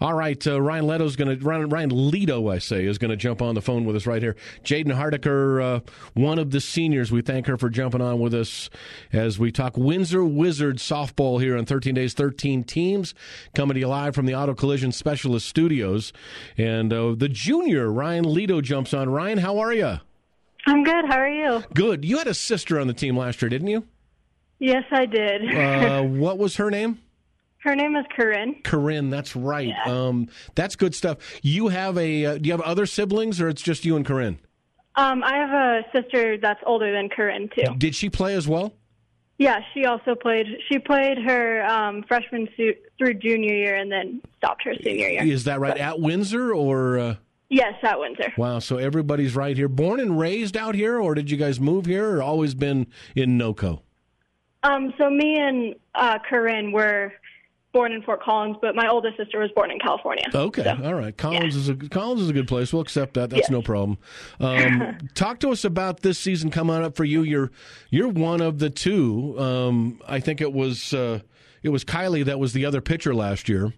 [0.03, 3.15] All right, uh, Ryan Leto's going to Ryan, Ryan Leto, I say, is going to
[3.15, 4.35] jump on the phone with us right here.
[4.61, 5.79] Jaiden Harteker, uh,
[6.13, 7.09] one of the seniors.
[7.09, 8.69] We thank her for jumping on with us
[9.13, 13.15] as we talk Windsor Wizards softball here on 13 days, 13 teams,
[13.55, 16.11] coming to you live from the Auto Collision Specialist Studios.
[16.57, 19.09] And uh, the junior Ryan Leto jumps on.
[19.09, 20.01] Ryan, how are you?
[20.65, 21.05] I'm good.
[21.05, 21.63] How are you?
[21.73, 22.03] Good.
[22.03, 23.87] You had a sister on the team last year, didn't you?
[24.59, 25.55] Yes, I did.
[25.55, 26.99] uh, what was her name?
[27.63, 28.61] Her name is Corinne.
[28.63, 29.69] Corinne, that's right.
[29.69, 29.83] Yeah.
[29.85, 31.17] Um, that's good stuff.
[31.41, 32.25] You have a?
[32.25, 34.39] Uh, do you have other siblings, or it's just you and Corinne?
[34.95, 37.73] Um, I have a sister that's older than Corinne too.
[37.77, 38.73] Did she play as well?
[39.37, 40.45] Yeah, she also played.
[40.69, 45.23] She played her um, freshman su- through junior year, and then stopped her senior year.
[45.23, 45.73] Is that right?
[45.73, 46.99] But, at Windsor, or?
[46.99, 47.15] Uh...
[47.49, 48.33] Yes, at Windsor.
[48.37, 49.69] Wow, so everybody's right here.
[49.69, 53.37] Born and raised out here, or did you guys move here, or always been in
[53.37, 53.81] NoCo?
[54.63, 57.11] Um, so me and uh, Corinne were
[57.73, 60.23] born in Fort Collins, but my oldest sister was born in California.
[60.33, 61.17] Okay, so, all right.
[61.17, 61.61] Collins yeah.
[61.61, 62.71] is a Collins is a good place.
[62.71, 63.31] We'll accept that.
[63.31, 63.51] That's yes.
[63.51, 63.97] no problem.
[64.39, 67.23] Um, talk to us about this season coming up for you.
[67.23, 67.51] You're
[67.89, 69.37] you're one of the two.
[69.39, 70.93] Um, I think it was.
[70.93, 71.19] Uh,
[71.63, 73.73] it was Kylie that was the other pitcher last year.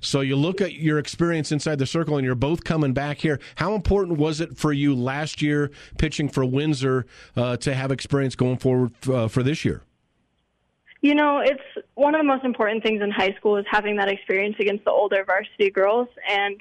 [0.00, 3.38] So you look at your experience inside the circle, and you're both coming back here.
[3.56, 7.04] How important was it for you last year pitching for Windsor
[7.36, 9.82] uh, to have experience going forward uh, for this year?
[11.02, 11.62] You know, it's
[11.94, 14.90] one of the most important things in high school is having that experience against the
[14.90, 16.08] older varsity girls.
[16.28, 16.60] And,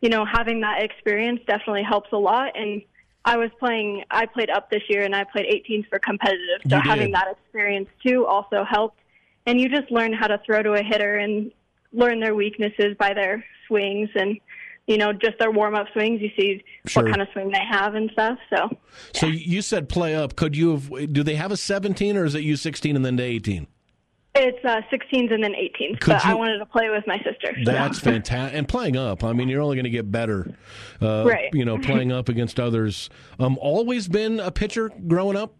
[0.00, 2.56] you know, having that experience definitely helps a lot.
[2.56, 2.82] And
[3.24, 6.60] I was playing, I played up this year and I played 18s for competitive.
[6.68, 8.98] So having that experience too also helped.
[9.46, 11.52] And you just learn how to throw to a hitter and
[11.92, 14.38] learn their weaknesses by their swings and,
[14.86, 16.20] you know, just their warm up swings.
[16.20, 17.02] You see sure.
[17.02, 18.38] what kind of swing they have and stuff.
[18.54, 18.76] So,
[19.14, 20.36] so you said play up.
[20.36, 21.12] Could you have?
[21.12, 23.66] Do they have a 17 or is it you 16 and then to 18?
[24.36, 26.00] It's uh, 16s and then 18s.
[26.00, 27.56] Could but you, I wanted to play with my sister.
[27.64, 27.70] So.
[27.70, 28.58] That's fantastic.
[28.58, 30.56] And playing up, I mean, you're only going to get better.
[31.00, 31.50] Uh, right.
[31.52, 33.10] You know, playing up against others.
[33.38, 35.54] Um, always been a pitcher growing up.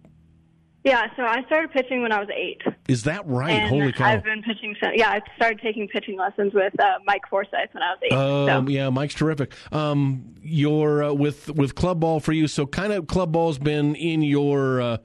[0.82, 2.60] Yeah, so I started pitching when I was eight.
[2.88, 3.52] Is that right?
[3.52, 4.04] And Holy cow!
[4.04, 4.92] I've been pitching since.
[4.96, 8.12] Yeah, I started taking pitching lessons with uh, Mike Forsyth when I was eight.
[8.12, 8.70] Um, so.
[8.70, 9.54] Yeah, Mike's terrific.
[9.72, 12.46] Um, you're uh, with with club ball for you.
[12.48, 14.96] So kind of club ball's been in your uh,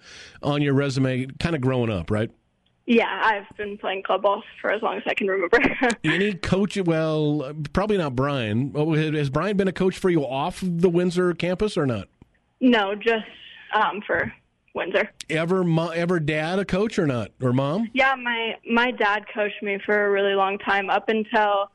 [0.44, 2.30] on your resume, kind of growing up, right?
[2.90, 5.60] Yeah, I've been playing club ball for as long as I can remember.
[6.04, 6.76] Any coach?
[6.76, 8.72] Well, probably not Brian.
[8.74, 12.08] Oh, has Brian been a coach for you off the Windsor campus or not?
[12.60, 13.28] No, just
[13.76, 14.34] um, for
[14.74, 15.08] Windsor.
[15.30, 15.64] Ever,
[15.94, 17.92] ever dad a coach or not, or mom?
[17.94, 21.70] Yeah, my my dad coached me for a really long time up until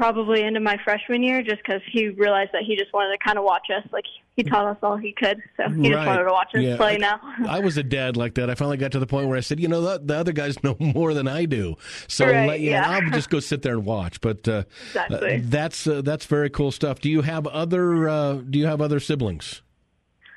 [0.00, 3.36] probably into my freshman year just because he realized that he just wanted to kind
[3.36, 3.86] of watch us.
[3.92, 5.92] Like he taught us all he could, so he right.
[5.92, 6.78] just wanted to watch us yeah.
[6.78, 6.96] play.
[6.96, 8.48] Now I was a dad like that.
[8.48, 10.62] I finally got to the point where I said, you know, the, the other guys
[10.64, 11.76] know more than I do,
[12.08, 12.90] so right, let, yeah, yeah.
[12.90, 14.22] I'll just go sit there and watch.
[14.22, 15.34] But uh, exactly.
[15.36, 17.00] uh, that's uh, that's very cool stuff.
[17.00, 19.60] Do you have other uh, Do you have other siblings?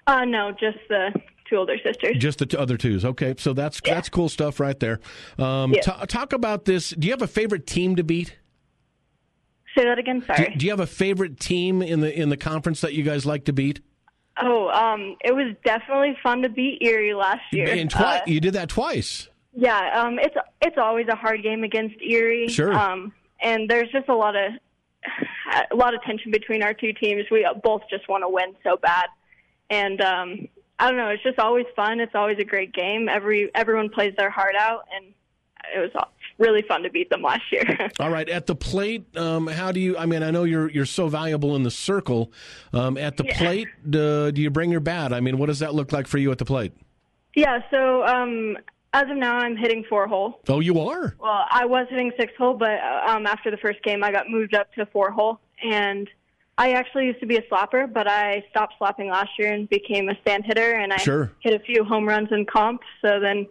[0.07, 1.14] Uh, no, just the
[1.49, 2.18] two older sisters.
[2.18, 3.05] Just the two other twos.
[3.05, 3.93] Okay, so that's yeah.
[3.93, 4.99] that's cool stuff right there.
[5.39, 6.89] Um, t- talk about this.
[6.89, 8.36] Do you have a favorite team to beat?
[9.76, 10.24] Say that again.
[10.26, 10.49] Sorry.
[10.49, 13.26] Do, do, you have a favorite team in the in the conference that you guys
[13.26, 13.82] like to beat?
[14.41, 17.69] Oh, um, it was definitely fun to beat Erie last year.
[17.69, 19.30] And twi- uh, you did that twice.
[19.55, 22.47] Yeah, um, it's it's always a hard game against Erie.
[22.47, 22.74] Sure.
[22.74, 24.53] Um, and there's just a lot of
[25.71, 27.26] a lot of tension between our two teams.
[27.30, 29.07] We both just want to win so bad,
[29.69, 30.47] and um,
[30.80, 31.09] I don't know.
[31.09, 31.99] It's just always fun.
[31.99, 33.07] It's always a great game.
[33.09, 35.13] Every everyone plays their heart out, and
[35.76, 35.91] it was
[36.38, 37.90] really fun to beat them last year.
[38.00, 39.98] All right, at the plate, um, how do you?
[39.98, 42.32] I mean, I know you're you're so valuable in the circle.
[42.74, 43.38] Um, at the Yeah.
[43.38, 45.14] plate, uh, do you bring your bat?
[45.14, 46.74] I mean, what does that look like for you at the plate?
[47.36, 48.58] yeah, so um,
[48.94, 50.40] as of now, I'm hitting four hole.
[50.48, 51.16] Oh, you are.
[51.20, 54.30] Well, I was hitting six hole, but uh, um, after the first game, I got
[54.30, 56.08] moved up to four hole, and
[56.60, 60.10] I actually used to be a slapper, but I stopped slapping last year and became
[60.10, 61.32] a stand hitter, and I Sure.
[61.40, 62.82] hit a few home runs in comp.
[63.02, 63.48] So then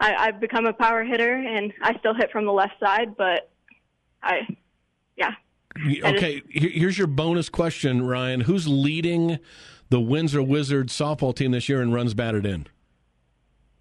[0.00, 3.50] I, I've become a power hitter, and I still hit from the left side, but
[4.22, 4.46] I,
[5.16, 5.30] yeah.
[6.04, 8.40] Okay, here- here's your bonus question, Ryan.
[8.42, 9.38] Who's leading
[9.90, 12.66] the Windsor Wizards softball team this year and runs batted in?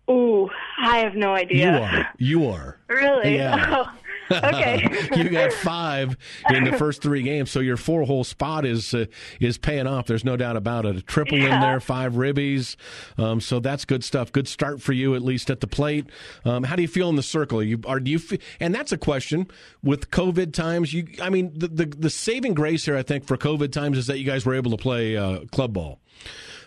[0.09, 0.49] Ooh,
[0.81, 1.71] I have no idea.
[1.71, 2.09] You are.
[2.17, 2.79] You are.
[2.93, 3.35] Really?
[3.35, 3.75] Yeah.
[3.85, 3.91] Oh,
[4.31, 5.07] okay.
[5.15, 6.17] you got five
[6.49, 9.05] in the first three games, so your four hole spot is uh,
[9.39, 10.05] is paying off.
[10.05, 10.95] There's no doubt about it.
[10.95, 12.75] A triple in there, five ribbies,
[13.17, 14.31] um, so that's good stuff.
[14.31, 16.05] Good start for you, at least at the plate.
[16.45, 17.59] Um, how do you feel in the circle?
[17.59, 18.19] Are you are do you?
[18.59, 19.47] And that's a question
[19.83, 20.93] with COVID times.
[20.93, 24.07] You, I mean, the, the the saving grace here, I think, for COVID times is
[24.07, 25.99] that you guys were able to play uh, club ball.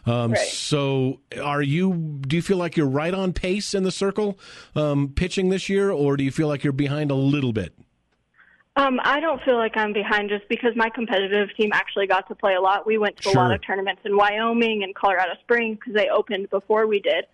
[0.06, 0.48] Um, Right.
[0.48, 2.20] So, are you?
[2.26, 4.38] Do you feel like you're right on pace in the circle
[4.74, 7.74] um, pitching this year, or do you feel like you're behind a little bit?
[8.76, 12.34] Um, I don't feel like I'm behind just because my competitive team actually got to
[12.34, 12.86] play a lot.
[12.86, 16.50] We went to a lot of tournaments in Wyoming and Colorado Springs because they opened
[16.50, 17.24] before we did.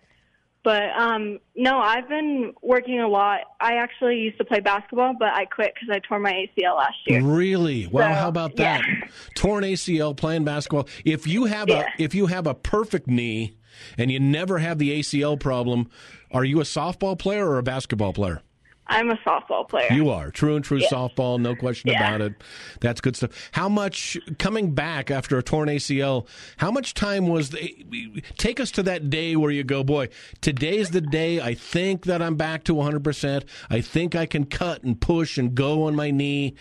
[0.63, 3.41] But um, no, I've been working a lot.
[3.59, 6.95] I actually used to play basketball, but I quit because I tore my ACL last
[7.05, 7.21] year.
[7.21, 7.87] Really?
[7.87, 8.81] Well, So, how about that?
[8.87, 9.07] yeah.
[9.35, 10.87] Torn ACL playing basketball.
[11.03, 11.81] If you have Yeah.
[11.97, 13.57] a if you have a perfect knee
[13.97, 15.89] and you never have the ACL problem,
[16.31, 18.41] are you a softball player or a basketball player?
[18.87, 19.87] I'm a softball player.
[19.91, 22.05] You are true and true softball, no question Yeah.
[22.15, 22.33] about it.
[22.81, 23.49] That's good stuff.
[23.53, 26.27] How much coming back after a torn ACL?
[26.57, 27.51] How much time was?
[27.51, 30.09] The, take us to that day where you go, boy.
[30.41, 31.39] Today's the day.
[31.39, 33.03] I think that I'm back to 100.
[33.03, 36.55] percent I think I can cut and push and go on my knee.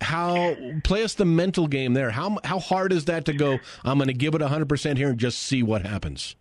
[0.00, 2.10] How play us the mental game there?
[2.10, 3.58] How how hard is that to go?
[3.84, 6.36] I'm going to give it 100 percent here and just see what happens.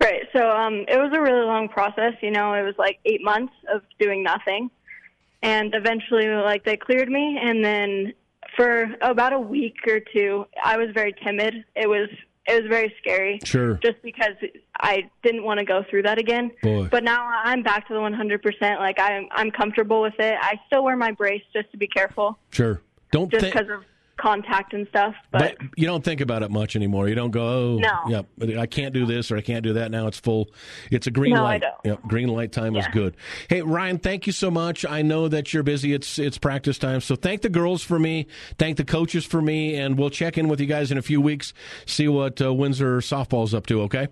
[0.00, 0.22] Right.
[0.32, 2.14] So um, it was a really long process.
[2.22, 4.70] You know, it was like eight months of doing nothing,
[5.42, 8.12] and eventually, like they cleared me, and then
[8.56, 11.64] for about a week or two, I was very timid.
[11.74, 12.08] It was
[12.46, 13.38] it was very scary.
[13.44, 13.74] Sure.
[13.74, 14.34] Just because
[14.80, 16.50] I didn't want to go through that again.
[16.62, 16.88] Boy.
[16.90, 18.78] But now I'm back to the 100%.
[18.78, 20.36] Like I'm I'm comfortable with it.
[20.40, 22.80] I still wear my brace just to be careful, Sure.
[23.12, 23.84] Don't just because of
[24.20, 25.14] contact and stuff.
[25.30, 27.08] But, But you don't think about it much anymore.
[27.08, 27.98] You don't go, oh, No.
[28.08, 28.26] yep,
[28.58, 29.90] I can't do this or I can't do that.
[29.90, 30.50] Now it's full.
[30.90, 31.60] It's a green No, I light.
[31.62, 31.74] don't.
[31.84, 33.16] Yep, green light time is good.
[33.48, 34.84] Hey, Ryan, thank you so much.
[34.84, 35.92] I know that you're busy.
[35.94, 38.26] It's it's practice time, so thank the girls for me.
[38.58, 41.20] Thank the coaches for me, and we'll check in with you guys in a few
[41.20, 41.52] weeks.
[41.86, 43.82] See what uh, Windsor softball's up to.
[43.82, 44.08] Okay.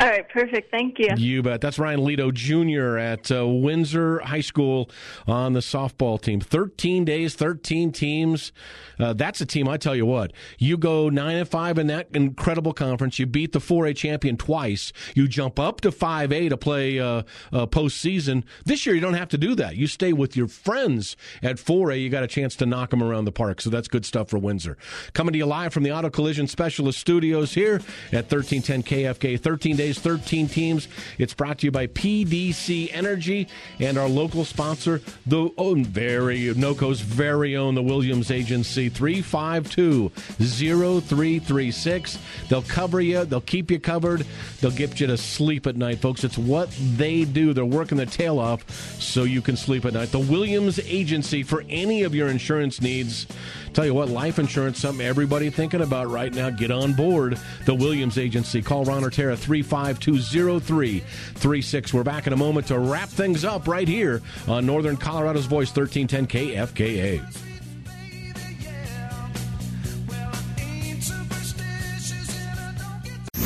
[0.00, 0.70] All right, perfect.
[0.70, 1.08] Thank you.
[1.16, 1.60] You bet.
[1.60, 2.98] That's Ryan Leto Jr.
[2.98, 4.88] at uh, Windsor High School
[5.26, 6.40] on the softball team.
[6.40, 8.52] 13 days, 13 teams.
[9.00, 10.32] Uh, that's a team, I tell you what.
[10.56, 13.18] You go 9 and 5 in that incredible conference.
[13.18, 14.92] You beat the 4A champion twice.
[15.16, 17.22] You jump up to 5A to play uh,
[17.52, 18.44] uh, postseason.
[18.64, 19.74] This year, you don't have to do that.
[19.74, 22.00] You stay with your friends at 4A.
[22.00, 23.60] You got a chance to knock them around the park.
[23.60, 24.76] So that's good stuff for Windsor.
[25.12, 27.76] Coming to you live from the Auto Collision Specialist Studios here
[28.12, 29.40] at 1310 KFKA.
[29.40, 30.88] 13 days, 13 teams.
[31.18, 37.00] It's brought to you by PDC Energy and our local sponsor, the oh, very NOCO's
[37.00, 42.18] very own, the Williams Agency, 352 0336.
[42.48, 44.26] They'll cover you, they'll keep you covered,
[44.60, 46.24] they'll get you to sleep at night, folks.
[46.24, 47.52] It's what they do.
[47.52, 48.68] They're working their tail off
[49.00, 50.10] so you can sleep at night.
[50.10, 53.26] The Williams Agency for any of your insurance needs.
[53.72, 56.50] Tell you what, life insurance, something everybody thinking about right now.
[56.50, 57.38] Get on board.
[57.64, 58.62] The Williams Agency.
[58.62, 61.92] Call Ron Ortera 3520336.
[61.92, 65.74] We're back in a moment to wrap things up right here on Northern Colorado's Voice
[65.74, 67.22] 1310 KFKA.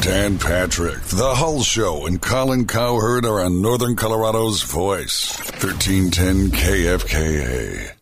[0.03, 8.02] Dan Patrick, The Hull Show, and Colin Cowherd are on Northern Colorado's Voice, 1310 KFKA.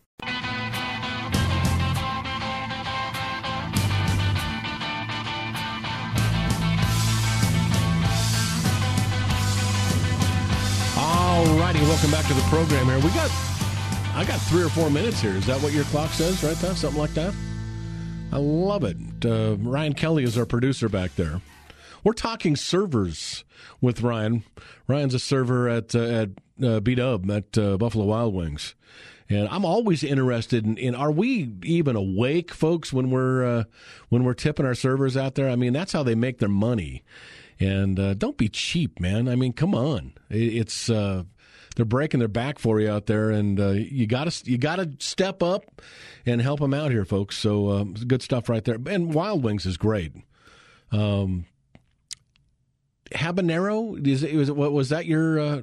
[12.51, 12.95] Program here.
[12.97, 13.31] We got,
[14.13, 15.31] I got three or four minutes here.
[15.31, 16.75] Is that what your clock says right there?
[16.75, 17.33] Something like that?
[18.33, 18.97] I love it.
[19.25, 21.39] Uh, Ryan Kelly is our producer back there.
[22.03, 23.45] We're talking servers
[23.79, 24.43] with Ryan.
[24.85, 26.29] Ryan's a server at uh, at
[26.61, 28.75] uh, B Dub at uh, Buffalo Wild Wings,
[29.29, 33.63] and I'm always interested in, in are we even awake, folks, when we're uh,
[34.09, 35.49] when we're tipping our servers out there?
[35.49, 37.03] I mean, that's how they make their money.
[37.61, 39.29] And uh, don't be cheap, man.
[39.29, 40.13] I mean, come on.
[40.29, 41.23] It, it's uh,
[41.75, 44.77] they're breaking their back for you out there, and uh, you got to you got
[44.77, 45.81] to step up
[46.25, 47.37] and help them out here, folks.
[47.37, 48.77] So um, good stuff right there.
[48.87, 50.13] And Wild Wings is great.
[50.91, 51.45] Um,
[53.11, 55.61] habanero is it, was it, what was that your uh,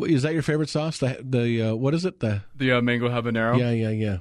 [0.00, 0.98] is that your favorite sauce?
[0.98, 2.20] The the uh, what is it?
[2.20, 3.58] The the uh, mango habanero.
[3.58, 4.18] Yeah, yeah, yeah.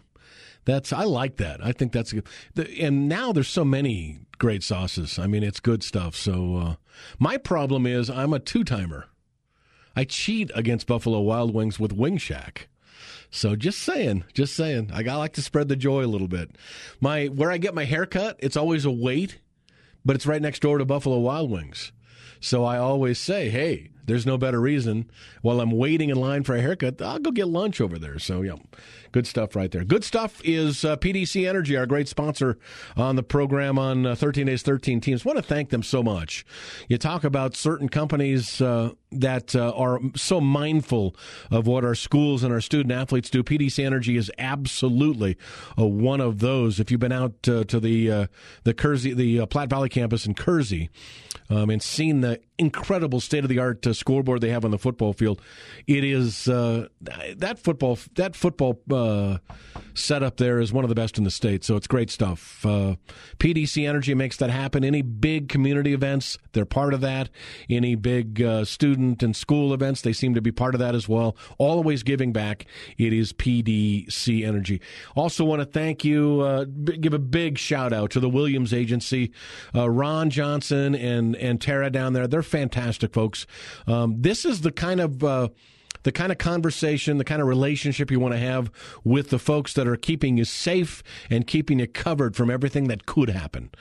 [0.65, 1.63] That's I like that.
[1.63, 2.27] I think that's good.
[2.55, 5.19] The, and now there's so many great sauces.
[5.19, 6.15] I mean, it's good stuff.
[6.15, 6.75] So uh,
[7.19, 9.05] my problem is I'm a two timer.
[9.95, 12.67] I cheat against Buffalo Wild Wings with Wing Shack.
[13.29, 14.91] So just saying, just saying.
[14.93, 16.51] I like to spread the joy a little bit.
[16.99, 19.39] My where I get my haircut, it's always a wait,
[20.03, 21.91] but it's right next door to Buffalo Wild Wings.
[22.39, 25.09] So I always say, hey, there's no better reason
[25.41, 28.19] while I'm waiting in line for a haircut, I'll go get lunch over there.
[28.19, 28.55] So, yeah,
[29.11, 29.83] good stuff right there.
[29.83, 32.57] Good stuff is uh, PDC Energy, our great sponsor
[32.95, 35.23] on the program on uh, 13 Days, 13 Teams.
[35.23, 36.45] want to thank them so much.
[36.87, 41.15] You talk about certain companies uh, that uh, are so mindful
[41.49, 43.43] of what our schools and our student athletes do.
[43.43, 45.37] PDC Energy is absolutely
[45.79, 46.79] uh, one of those.
[46.79, 48.27] If you've been out uh, to the
[48.63, 50.89] the Kersey, the Platte Valley campus in Kersey,
[51.49, 54.77] um, and seen the incredible state of the art uh, scoreboard they have on the
[54.77, 55.41] football field.
[55.87, 59.37] It is uh, that football that football uh,
[59.93, 61.63] setup there is one of the best in the state.
[61.63, 62.65] So it's great stuff.
[62.65, 62.95] Uh,
[63.39, 64.83] PDC Energy makes that happen.
[64.83, 67.29] Any big community events, they're part of that.
[67.69, 71.07] Any big uh, student and school events, they seem to be part of that as
[71.07, 71.35] well.
[71.57, 72.65] Always giving back.
[72.97, 74.81] It is PDC Energy.
[75.15, 76.41] Also want to thank you.
[76.41, 79.31] Uh, give a big shout out to the Williams Agency,
[79.73, 82.27] Ron Johnson and and Tara down there.
[82.27, 83.45] They're fantastic folks.
[83.87, 85.49] Um, this is the kind of uh,
[86.05, 88.71] the kind of conversation, the kind of relationship you want to have
[89.03, 91.01] with the folks that are keeping you safe
[91.31, 93.71] and keeping you covered from everything that could happen.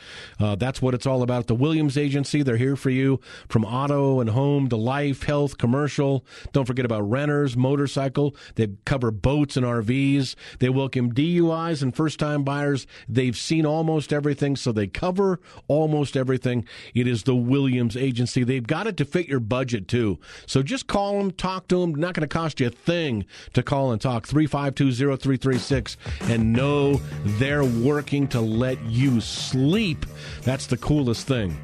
[0.41, 1.49] Uh, that's what it's all about.
[1.49, 6.25] The Williams Agency, they're here for you from auto and home to life, health, commercial.
[6.53, 8.35] Don't forget about renters, motorcycle.
[8.55, 10.35] They cover boats and RVs.
[10.61, 12.87] They welcome DUIs and first time buyers.
[13.07, 16.65] They've seen almost everything, so they cover almost everything.
[16.95, 18.45] It is the Williams Agency.
[18.45, 20.19] They've got it to fit your budget too.
[20.47, 21.95] So just call them, talk to them.
[21.95, 27.01] Not going to cost you a thing to call and talk 3520336 and know
[27.39, 30.07] they're working to let you sleep.
[30.43, 31.57] That's the coolest thing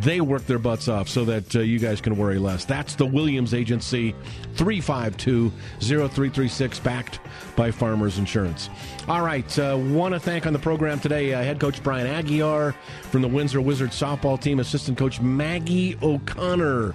[0.00, 2.64] they work their butts off so that uh, you guys can worry less.
[2.64, 4.14] That's the Williams Agency,
[4.54, 7.20] 352 0336, backed
[7.54, 8.68] by Farmers Insurance.
[9.08, 12.74] All right, uh, want to thank on the program today uh, head coach Brian Aguiar
[13.02, 16.94] from the Windsor Wizards softball team, assistant coach Maggie O'Connor.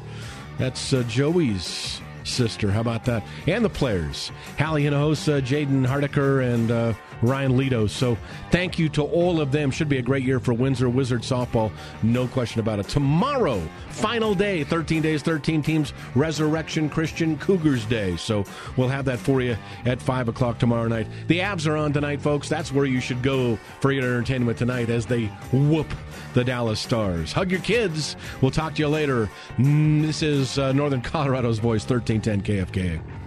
[0.58, 2.02] That's uh, Joey's
[2.32, 2.72] sister.
[2.72, 3.24] How about that?
[3.48, 7.88] And the players, Halleigh Hinojosa, Jaiden Harteker, and uh, Ryan Leto.
[7.88, 8.18] So
[8.52, 9.72] thank you to all of them.
[9.72, 11.72] Should be a great year for Windsor Wizard softball.
[12.04, 12.88] No question about it.
[12.88, 18.16] Tomorrow, final day, 13 days, 13 teams, Resurrection Christian Cougars Day.
[18.18, 18.44] So
[18.78, 21.08] we'll have that for you at 5 o'clock tomorrow night.
[21.28, 22.50] The Avs are on tonight, folks.
[22.50, 25.88] That's where you should go for your entertainment tonight as they whoop
[26.34, 27.32] the Dallas Stars.
[27.34, 28.16] Hug your kids.
[28.42, 29.30] We'll talk to you later.
[29.58, 33.21] Mm, this is uh, Northern Colorado's Voice, 1310 KFKA.